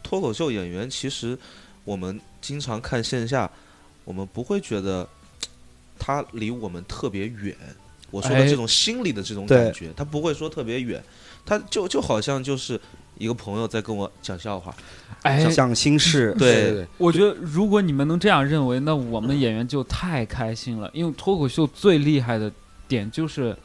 [0.02, 1.38] 脱口秀演员其实
[1.84, 3.50] 我们经常看线下，
[4.04, 5.08] 我们不会觉得
[5.98, 7.54] 他离我们特别远。
[8.10, 11.02] 我说的哎这种心理的这种感觉，他不会说特别远，
[11.44, 12.80] 他就就好像就是
[13.18, 14.74] 一个朋友在跟我讲笑话。
[15.22, 22.50] 哎，讲心事，对对，我觉得如果你们能这样认为，那我们演员就太开心了，因为脱口秀最厉害的
[22.86, 23.56] 点就是。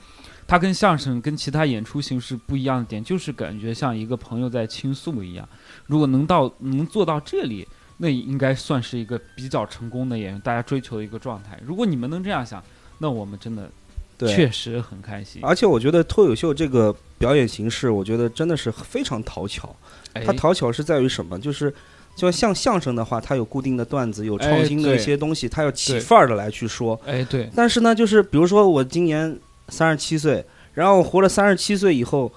[0.46, 5.48] 它跟相声、跟其他演出形式不一样的点，就是感觉像一个朋友在倾诉一样。
[5.88, 7.66] 如果能到能做到这里，
[8.04, 11.58] 那应该算是一个比较成功的演员，大家追求的一个状态。
[11.66, 12.62] 如果你们能这样想，
[12.98, 13.72] 那我们真的
[14.18, 15.42] 对确实很开心。
[15.42, 19.74] 而且我觉得脱口秀这个表演形式，我觉得真的是非常讨巧。
[20.12, 21.40] 哎它讨巧是在于什么？
[21.40, 21.74] 就是
[22.14, 27.00] 就像相声的话，它有固定的段子，有哎创新的一些东西，它要起范儿的来去说。
[27.06, 29.40] 哎，对，但是呢，就是比如说我今年
[29.70, 32.30] 三十七岁，然后我活了三十七岁以后，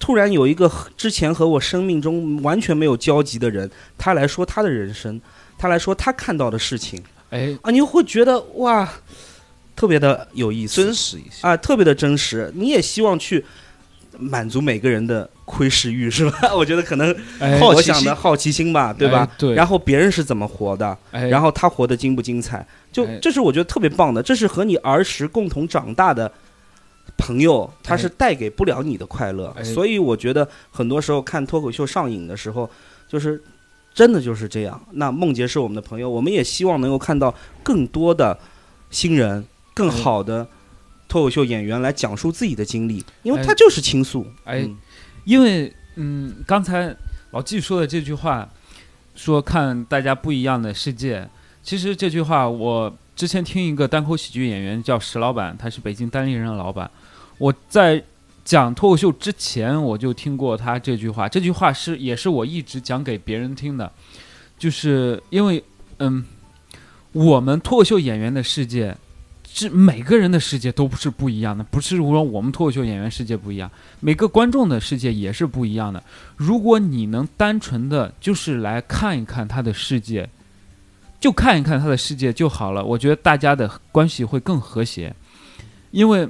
[0.00, 5.20] 突然有一个之前和我生命中完全没有交集的人，他来说他的人生，
[5.56, 8.88] 他来说他看到的事情哎，啊，你会觉得哇，
[9.76, 11.46] 特别的有意思，真实一些。
[11.46, 12.50] 啊，特别的真实。
[12.56, 13.44] 你也希望去
[14.18, 16.52] 满足每个人的窥视欲，是吧？
[16.56, 17.14] 我觉得可能
[17.60, 19.28] 好奇心想的好奇心吧，对吧？
[19.30, 26.30] 哎对，然后别人是怎么活的，哎，然后他活得精不精彩，就哎这是我觉得特别棒的，这是和你儿时共同长大的
[27.16, 32.68] 朋友，他是带给不了你的快乐，哎所以我觉得很多时候看脱口秀上瘾的时候，
[33.08, 33.42] 就是
[33.94, 34.80] 真的就是这样。
[34.92, 38.38] 那梦洁是我们的朋友，我们也希望能够看到更多的
[38.90, 39.44] 新人、
[39.74, 40.46] 更哎好的
[41.08, 44.26] 脱口秀演员来讲述自己的经历，因为哎他就是倾诉。
[44.44, 44.76] 哎嗯
[45.24, 46.96] 因为嗯，刚才
[47.32, 48.48] 老纪说的这句话，
[49.14, 51.28] 说看大家不一样的世界。
[51.62, 56.90] 其实这句话我之前听一个单口喜剧演员叫石老板，他是北京单立人的老板。
[57.40, 58.04] 我在
[58.44, 61.26] 讲脱口秀之前，我就听过他这句话。
[61.26, 63.90] 这句话是也是我一直讲给别人听的，
[64.58, 65.64] 就是因为
[66.00, 66.22] 嗯，
[67.12, 68.94] 我们脱口秀演员的世界。
[69.52, 73.68] 是每个人的世界都不是不一样的，不是说我们脱口秀演员世界不一样，
[73.98, 76.00] 每个观众的世界也是不一样的。
[76.36, 80.30] 如果你能单纯的就是来看一看他的世界，
[81.18, 82.84] 就看一看他的世界就好了。
[82.84, 85.12] 我觉得大家的关系会更和谐，
[85.90, 86.28] 因为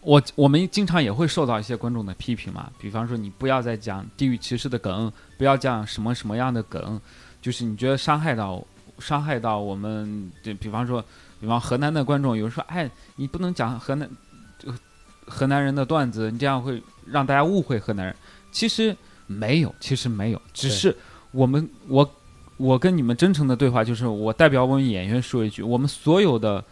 [0.00, 7.00] 我我们经常也会受到一些观众的批评嘛，比方说你不要再讲地域歧视的梗，不要讲什么什么样的梗，
[7.40, 8.64] 就是你觉得伤害到
[8.98, 11.04] 伤害到我们，就比方说。
[11.40, 14.10] 比方河南的观众有人说：“哎，你不能讲河南，
[14.58, 14.76] 这个
[15.24, 18.16] 河南人的段子，你这样会让大家误会河南人。”
[18.50, 18.96] 其实
[19.28, 20.92] 没有，其实没有，只是
[21.30, 22.10] 我们我
[22.56, 26.64] 我跟你们真诚的对话，就是我代表我们演员说一句：我们所有的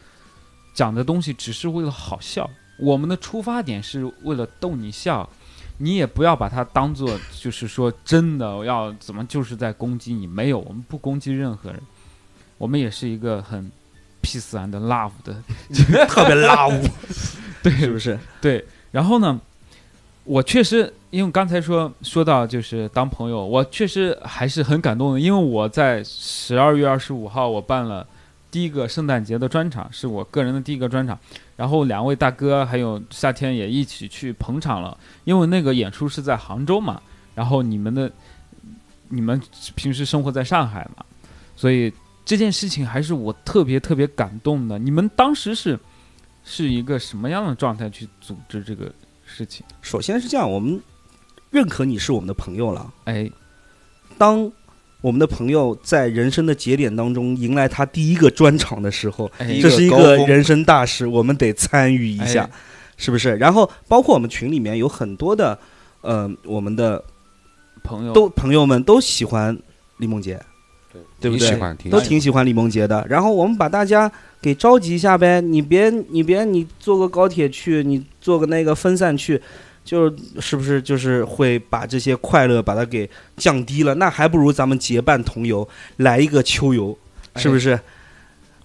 [0.74, 5.28] 讲的东西只是为了好笑，我们的出发点是为了逗你笑。
[5.78, 11.80] 你也不要把它当做就是说真的要怎么就是在攻击你，没有，我们不攻击任何人，
[12.56, 13.70] 我们也是一个很。
[14.22, 15.36] peace and love 的，
[16.08, 16.90] 特别 love，
[17.62, 18.18] 对，是不是？
[18.40, 19.40] 对，然后呢，
[20.24, 28.04] 我确实，因为刚才说说到就是当朋友，我确实还是很感动的，因为我在十二月二十五号我办了
[28.56, 31.18] 第一个圣诞节的专场，是我个人的第一个专场，
[31.56, 37.02] 然后两位大哥还有夏天也一起去捧场了，因为那个演出是在杭州嘛，
[37.34, 38.10] 然后你们的
[39.08, 39.38] 你们
[39.74, 41.04] 平时生活在上海嘛，
[41.54, 41.92] 所以。
[42.24, 44.80] 这件事情还是我特别特别感动的。
[44.80, 45.78] 你们当时是
[46.42, 48.92] 是一个什么样的状态去组织这个
[49.24, 49.64] 事情？
[49.80, 50.82] 首先是这样，我们
[51.50, 52.92] 认可你是我们的朋友了。
[53.04, 53.30] 哎，
[54.18, 54.50] 当
[55.06, 62.50] 我们的朋友在人生的节点当中迎来他第一个专场的时候，哎这是一个人生大事，我们得参与一下，哎。
[62.96, 63.36] 是不是？
[63.36, 65.56] 然后包括我们群里面有很多的，
[66.00, 67.04] 呃，我们的
[67.84, 69.56] 朋友都朋友们都喜欢
[69.98, 70.40] 李梦洁，
[71.20, 71.46] 对不对？
[71.46, 73.06] 挺喜欢，都挺喜欢李梦洁的。
[73.08, 74.10] 然后我们把大家
[74.40, 79.40] 给召集一下呗，你别你别你坐个高铁去，你坐个那个分散去，
[79.86, 83.94] 就是不是就是会把这些快乐把它给降低了？
[83.94, 85.66] 那还不如咱们结伴同游，
[85.98, 86.98] 来一个秋游，
[87.36, 87.78] 是不是？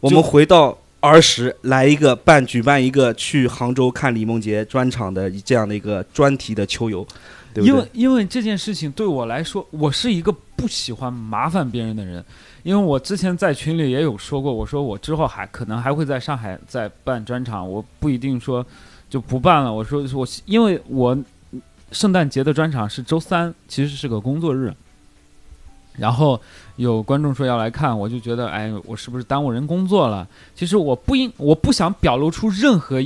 [0.02, 7.06] 我们回到儿时，来一个办举办一个去杭州看李梦洁专场的这样的一个专题的秋游，
[7.54, 7.88] 对不因为？
[7.94, 12.26] 因为这件事情对我来说，我是一个不喜欢麻烦别人的人。
[12.64, 18.64] 因为我之前在群里也有说过，我说我之后还可能还会在上海再办专场，我不一定说
[19.12, 19.72] 就不办了。
[19.72, 21.16] 我说我因为我
[21.92, 24.74] 圣诞节的专场是周三，其实是个工作日。
[25.98, 26.40] 然后
[26.78, 30.26] 有观众说要来看，我就觉得，哎，我是不是耽误人工作了？
[30.56, 33.02] 其实我不应，我不想表露出任何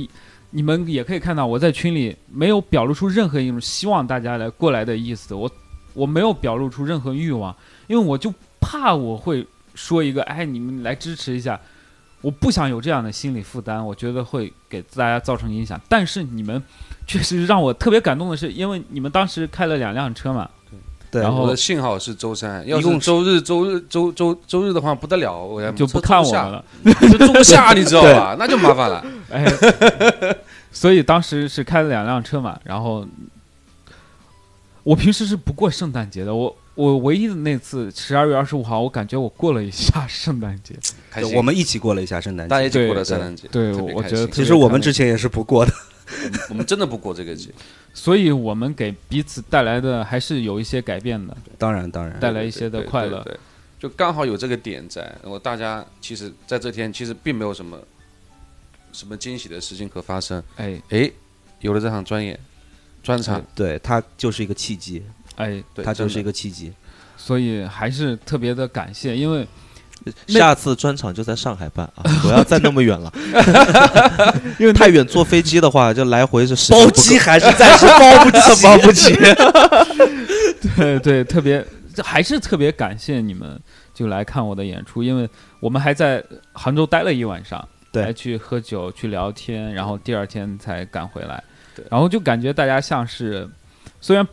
[0.50, 5.50] 你们也可以看到我在群里没有表露出任何一种希望大家来过来的意思，我
[5.94, 7.54] 我没有表露出任何欲望，
[7.88, 11.60] 因为我就怕我会说一个，哎，你们来支持一下，
[12.22, 15.80] 我不想有这样的心理负担，我觉得会给大家造成影响。
[15.88, 16.60] 但是你们
[17.06, 20.48] 确实让我特别感动的是，因为你们当时开了两辆车嘛，
[21.10, 26.64] 对然后我的幸好是周三，要一共是周日、周日、周周周日的话不得了，我要就不看我们了。
[26.84, 28.34] 就坐不下，你知道吧？
[28.40, 29.04] 那就麻烦了。
[29.30, 29.44] 哎，
[30.72, 33.06] 所以当时是开了两辆车嘛，然后
[34.82, 40.74] 我平时是不过圣诞节的，我我唯一的那次十二月二十五号，我感觉我过了一下圣诞节。
[41.10, 42.48] 开心，我们一起过了一下圣诞节。
[42.48, 45.72] 大家一起过了对圣诞节，对我觉得其实我们之前也是不过的。
[46.48, 47.50] 我们真的不过这个节，
[47.92, 53.20] 所以我们给彼此带来的还是有一些改变的，当然，当然，带来一些的对对快乐。
[53.24, 53.40] 对对
[53.78, 57.78] 就刚好有这个点在，然后大家其实在这天其实并没有什么
[58.92, 60.42] 什么惊喜的事情可发生。
[60.56, 61.10] 哎哎，
[61.60, 62.38] 有了这场专业
[63.02, 65.02] 专场，对，它就是一个契机，
[65.36, 66.72] 哎，对，它就是一个契机。
[67.16, 69.46] 所以还是特别的感谢，因为
[70.28, 73.12] 下次专场就在上海办啊， 不要再那么远了。
[74.60, 79.16] 因为太远坐飞机的话，就来回是包机还是暂时包不起，包不起。
[80.76, 81.64] 对对，特别
[82.04, 83.58] 还是特别感谢你们
[83.94, 86.22] 就来看我的演出，因为我们还在
[86.52, 91.42] 杭州待了一晚上，对还去喝酒去聊天，然后第二天才赶回来
[91.74, 93.48] 对，然后就感觉大家像是，
[94.00, 94.26] 虽然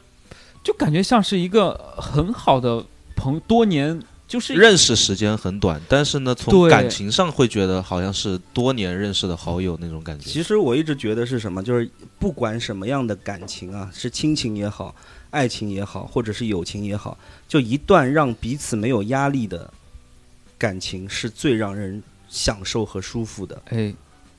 [0.63, 2.83] 就感觉像是一个很好的
[3.15, 10.29] 朋，多年就是认识时间很短，但是呢，从感情上会觉得好像是多年认识的好友那种感觉。
[10.29, 14.95] 其实我一直觉得是什么，就是不管什么样的感情啊，是亲情也好，
[15.29, 17.17] 爱情也好，或者是友情也好，
[17.47, 19.71] 就一段让彼此没有压力的
[20.57, 23.61] 感情，是最让人享受和舒服的。
[23.65, 23.93] 哎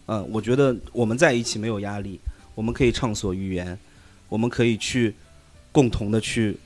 [0.06, 2.18] 嗯，我觉得我们在一起没有压力，
[2.54, 3.78] 我们可以畅所欲言，
[4.28, 5.14] 我们可以去
[5.74, 6.56] 共同的去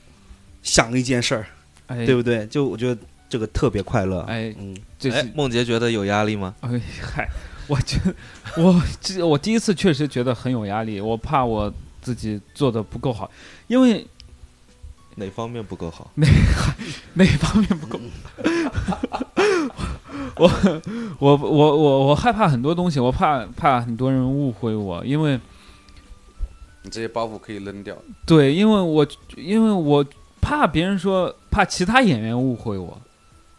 [0.61, 1.45] 想一件事儿，
[1.87, 2.45] 哎对不对？
[2.45, 4.19] 就我觉得这个特别快乐。
[4.21, 6.53] 哎，嗯，哎这是，梦洁觉得有压力吗？
[6.61, 7.27] 哎嗨，
[7.67, 8.13] 我觉得
[8.61, 13.29] 我这我第一次确实觉得很有压力，我怕我自己做的不够好，
[13.67, 14.05] 因为
[15.15, 16.11] 哪方面不够好？
[16.15, 16.27] 哪
[17.15, 17.99] 哪方面不够？
[20.37, 20.49] 我
[21.19, 25.39] 我我我我害怕很多东西，我怕怕很多人误会我，因为
[26.81, 27.95] 你这些包袱可以扔掉。
[28.25, 30.05] 对，因为我因为我
[30.41, 32.99] 怕别人说，怕其他演员误会我，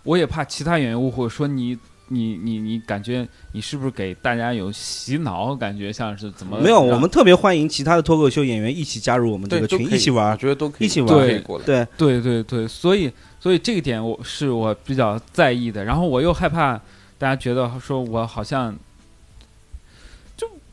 [0.05, 1.78] 我也怕其他演员误会说你
[2.09, 10.36] 你你你感觉你是不是给大家有洗脑，感觉像是怎么没有，我们特别欢迎其他的脱口秀演员一起加入我们这，个群，一起玩我。
[10.36, 11.64] 觉得都可以，一起玩可以对过来。
[11.64, 16.72] 对，对对对，所以所以这个点我是我比较在意的，然后我又害怕
[17.18, 18.74] 大家觉得说我好像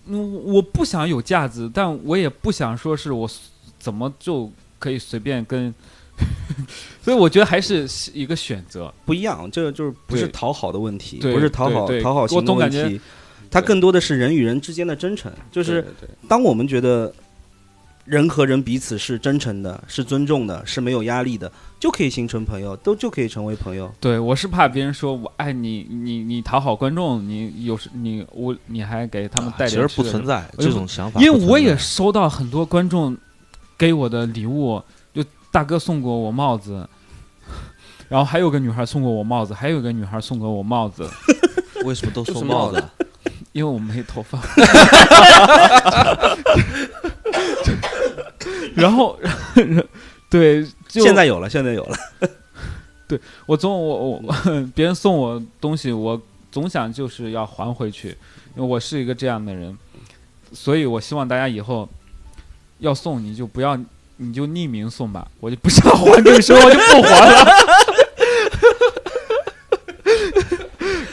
[0.09, 3.29] 我不想有架子，但我也不想说是我
[3.79, 5.73] 怎么就可以随便跟，
[7.03, 8.93] 所以我觉得还是一个选择。
[9.05, 12.99] 不一样，这个就是不是讨好的问题，不是讨好讨好型的问题，
[13.51, 15.31] 它更多的是人与人之间的真诚。
[15.51, 15.85] 就是
[16.27, 17.13] 当我们觉得
[18.05, 23.91] 人和人彼此是真诚的、是尊重的、是没有压力的，就可以形成朋友，都就可以成为朋友。
[23.99, 33.15] 对，我是怕别人说我爱你，你你讨好观众，你有时你我你还给他们带啊其实不存在这种想法，因为我也收到很多观众
[33.77, 34.81] 给我的礼物，
[35.13, 36.87] 就大哥送过我帽子，
[38.09, 41.07] 然后还有个女孩送过我帽子，还有个女孩送过我帽子，
[41.85, 42.83] 为什么都送帽子？
[43.53, 44.39] 因为我没头发。
[48.75, 49.17] 然后，
[50.29, 51.97] 对，就现在有了，现在有了。
[53.07, 54.21] 对我总我我
[54.75, 58.09] 别人送我东西，我总想就是要还回去，
[58.55, 59.77] 因为我是一个这样的人，
[60.51, 61.87] 所以我希望大家以后
[62.79, 63.79] 要送你就不要
[64.17, 67.45] 你就匿名送吧，我就不想还这个时候我就不还了。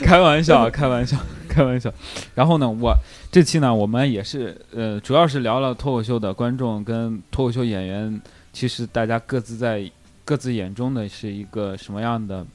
[0.03, 1.91] 开玩笑，开玩笑，开玩笑。
[2.35, 2.93] 然后呢，我
[3.31, 8.21] 这期呢，我们也是呃，主要是聊了脱口秀的观众跟脱口秀演员，
[8.55, 9.91] 其实大家各自在
[10.23, 12.47] 各自眼中的是一个什么样的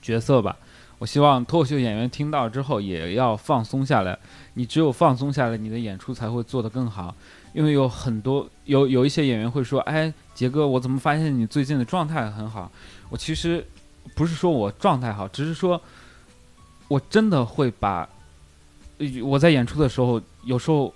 [0.00, 0.56] 角色吧。
[1.00, 4.16] 我希望脱口秀演员听到之后也要放松下来，
[4.54, 7.12] 你只有放松下来，你的演出才会做得更好。
[7.52, 12.70] 因为有很多有有一些演员会说：“哎，杰哥，我怎么发现你最近的状态很好？”
[13.10, 13.66] 我其实
[14.14, 15.82] 不是说我状态好，只是说
[16.86, 18.08] 我真的会把
[19.24, 20.94] 我在演出的时候，有时候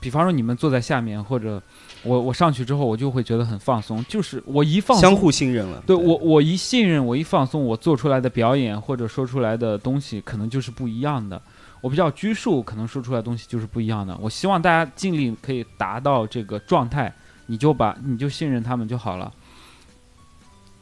[0.00, 1.62] 比方说你们坐在下面，或者
[2.04, 5.82] 我我上去之后，我就会觉得很放松，就是我一放松相互信任了。
[5.86, 11.40] 对我，我一信任，我一放松，我做出来的表演或者说出来的东西，可能就是不一样的。
[11.80, 14.16] 我比较拘束，可能说出来的东西就是不一样的。
[14.20, 17.12] 我希望大家尽力可以达到这个状态，
[17.46, 19.32] 你就把你就信任他们就好了。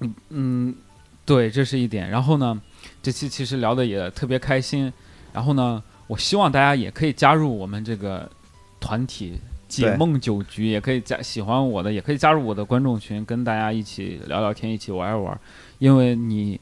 [0.01, 0.75] 嗯嗯，
[1.25, 2.09] 对，这是一点。
[2.09, 2.61] 然后呢，
[3.03, 4.93] 这期其实聊的也特别开心。
[5.33, 8.31] 然后呢，我希望大家也可以加入我们这个
[8.79, 9.41] 团体
[9.73, 15.41] 解梦酒局，也可以加喜欢我的，也可以加入我的观众群，跟大家一起聊聊天，一起玩一玩。
[15.79, 16.61] 因为你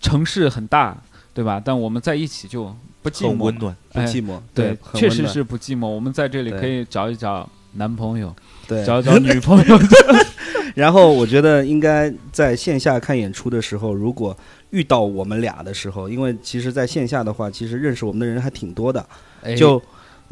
[0.00, 0.96] 城市很大，
[1.34, 1.60] 对吧？
[1.62, 2.72] 但我们在一起就
[3.02, 3.28] 不寂寞嘛。
[3.30, 3.76] 很温暖。
[3.92, 5.88] 不寂寞，对，确实是不寂寞。
[5.88, 8.32] 我们在这里可以找一找男朋友，
[8.68, 8.84] 对。
[8.84, 9.78] 找一找女朋友。
[10.76, 14.34] 然后我觉得应该在线下看演出的时候，如果
[14.70, 19.04] 遇到我们俩的时候，因为其实在线下的话，其实认识我们的人还挺多的，
[19.42, 19.82] 哎就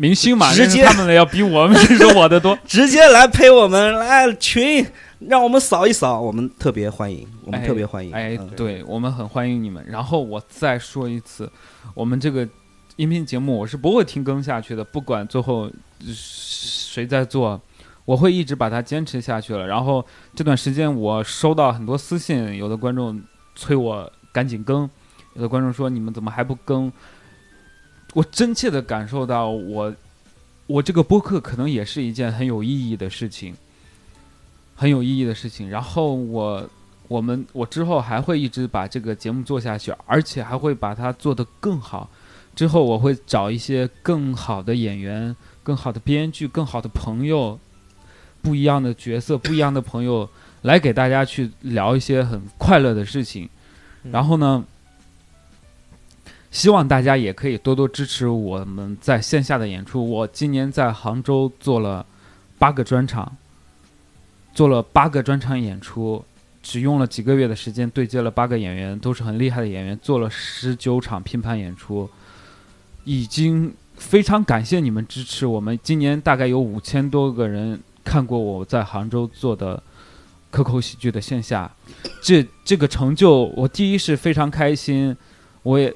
[0.01, 2.59] 明星嘛，直接他们的要比我们认识我的多。
[2.67, 4.87] 直接来陪我们来群，
[5.19, 8.11] 让我们扫一扫，我们特别欢迎，我们哎特别欢迎。
[8.11, 9.85] 哎嗯，对我们很欢迎你们。
[9.87, 11.53] 然后我再说一次，
[11.93, 12.49] 我们这个
[12.97, 17.61] 音频节目我是不会停更下去的，不管最后呃谁在做，
[18.07, 19.67] 我会一直把它坚持下去了。
[19.67, 20.03] 然后
[20.35, 23.21] 这段时间我收到很多私信，有的观众
[23.55, 24.89] 催我赶紧更，
[25.35, 26.91] 有的观众说你们怎么还不更？
[28.15, 29.95] 我真切的感受到我，
[30.67, 33.55] 我这个播客可能也是一件很有意义的事情，
[34.75, 35.69] 很有意义的事情。
[35.71, 36.69] 然后我
[37.07, 42.11] 我们我之后还会一直把这个节目做下去，而且还会把它做得更好。
[42.57, 47.59] 之后我会找一些更好的演员、更好的编剧、更好的朋友，
[48.43, 50.29] 不一样的角色、不一样的朋友，
[50.63, 53.49] 来给大家去聊一些很快乐的事情。
[54.03, 54.65] 然后呢，
[56.51, 60.09] 希望大家也可以多多支持我们在线下的演出。
[60.09, 62.05] 我今年在杭州做了
[62.59, 63.37] 八个专场，
[64.53, 66.25] 做了八个专场演出，
[66.63, 72.11] 只用了几个月的时间对接了八个演员，都是很厉害的演员，做了十九场拼盘演出，
[73.05, 75.79] 已经非常感谢你们支持我们。
[75.83, 79.81] 今年大概有五千多个人看过我在杭州做的
[80.51, 81.71] 可口喜剧的线下，
[82.21, 85.17] 这这个成就，我第一是非常开心，
[85.63, 85.95] 我也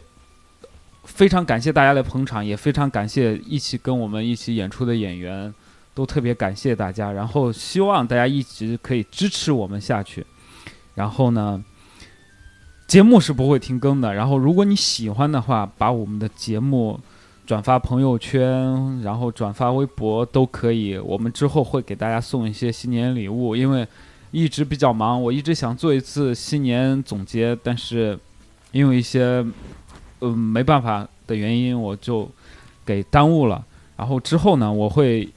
[1.05, 5.53] 非常感谢大家的捧场，也非常感谢一起跟我们一起演出的演员，
[5.95, 7.13] 都特别感谢大家。
[7.13, 10.25] 然后希望大家一直可以支持我们下去。
[10.95, 11.63] 然后呢，
[12.87, 14.15] 节目是不会停更的。
[14.15, 16.99] 然后如果你喜欢的话，把我们的节目
[17.47, 20.97] 转发朋友圈，然后转发微博都可以。
[20.99, 23.87] 我们之后会给大家送一些新年礼物，因为
[24.31, 28.19] 一直比较忙，我一直想做一次新年总结，但是
[28.73, 29.45] 因为一些
[30.25, 32.29] 嗯没办法的原因，我就
[32.85, 33.65] 给耽误了。
[33.97, 35.29] 然后之后呢，我会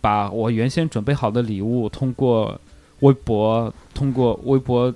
[0.00, 2.60] 把我原先准备好的礼物通过
[3.00, 4.92] 微博，通过微博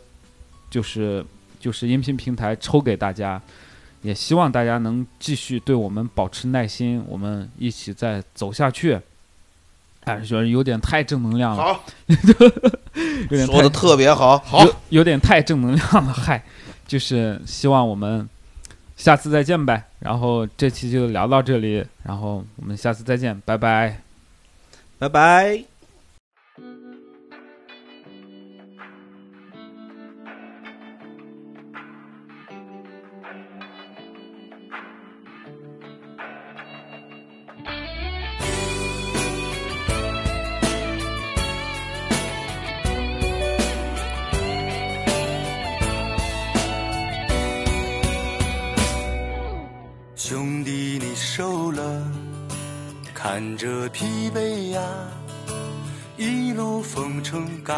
[0.70, 1.24] 就是
[1.60, 3.40] 就是音频平台抽给大家。
[4.02, 9.00] 也希望大家能继续对我们保持耐心，我们一起再走下去。
[10.04, 11.84] 哎，觉得有点太正能量了，好，
[13.30, 14.44] 有点说的特别好。
[14.60, 16.44] 有有点太正能量了，嗨，
[16.86, 18.28] 就是希望我们
[18.96, 19.84] 下次再见呗。
[20.00, 24.00] 然后这期就聊到这里，然后我们下次再见，拜拜。
[24.98, 25.73] 拜拜。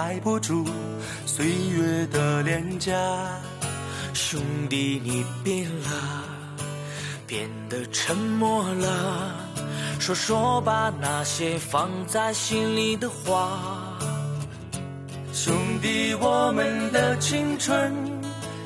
[0.07, 0.65] 盖不住
[1.27, 2.93] 岁月的脸颊。
[4.15, 6.23] 兄弟，你变了，
[7.27, 9.35] 变得沉默了，
[9.99, 13.99] 说说吧那些放在心里的话。
[15.33, 15.53] 兄
[15.83, 17.93] 弟，我们的青春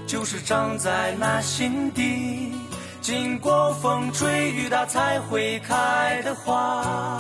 [0.07, 2.53] 就是长在那心底，
[3.01, 7.19] 经过风吹雨打才会开的花。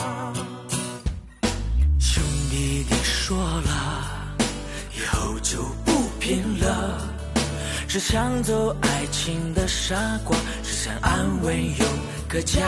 [7.92, 11.84] 只想做爱情的傻瓜只想安稳有
[12.28, 12.62] 个家。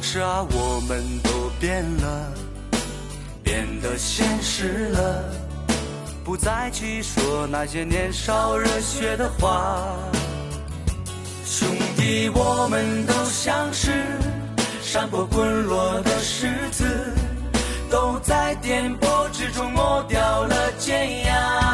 [0.00, 2.32] 是啊我们都变了
[3.42, 5.24] 变得现实了。
[6.22, 9.98] 不再去说那些年少热血的话。
[11.44, 13.90] 兄弟我们都像是
[14.80, 16.84] 山坡滚落的石子
[17.90, 21.67] 都在颠簸之中磨掉了尖牙。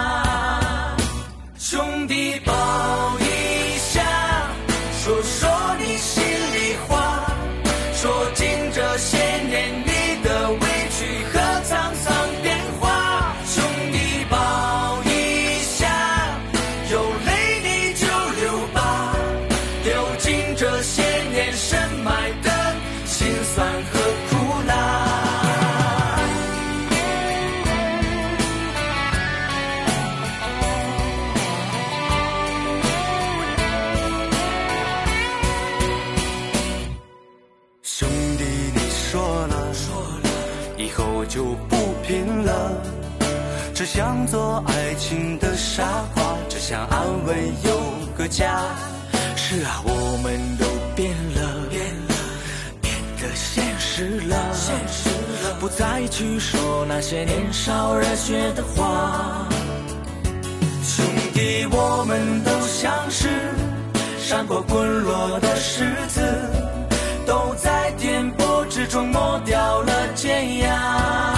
[21.44, 22.50] 眼生埋的
[23.04, 24.00] 心酸和
[24.30, 24.72] 苦辣。
[37.82, 38.08] 兄
[38.38, 38.44] 弟，
[38.74, 40.30] 你说了，说了，
[40.78, 41.76] 以后就不
[42.06, 42.72] 拼了。
[43.74, 47.82] 只想做爱情的傻瓜，只想安稳有
[48.16, 48.64] 个家。
[49.36, 50.63] 是啊，我们的。
[53.96, 55.08] 值了现实
[55.44, 55.54] 了。
[55.60, 59.48] 不再去说那些年少热血的话。
[60.82, 63.28] 兄弟我们都像是
[64.18, 66.20] 山坡滚落的石子
[67.24, 71.33] 都在颠簸之中磨掉了尖牙。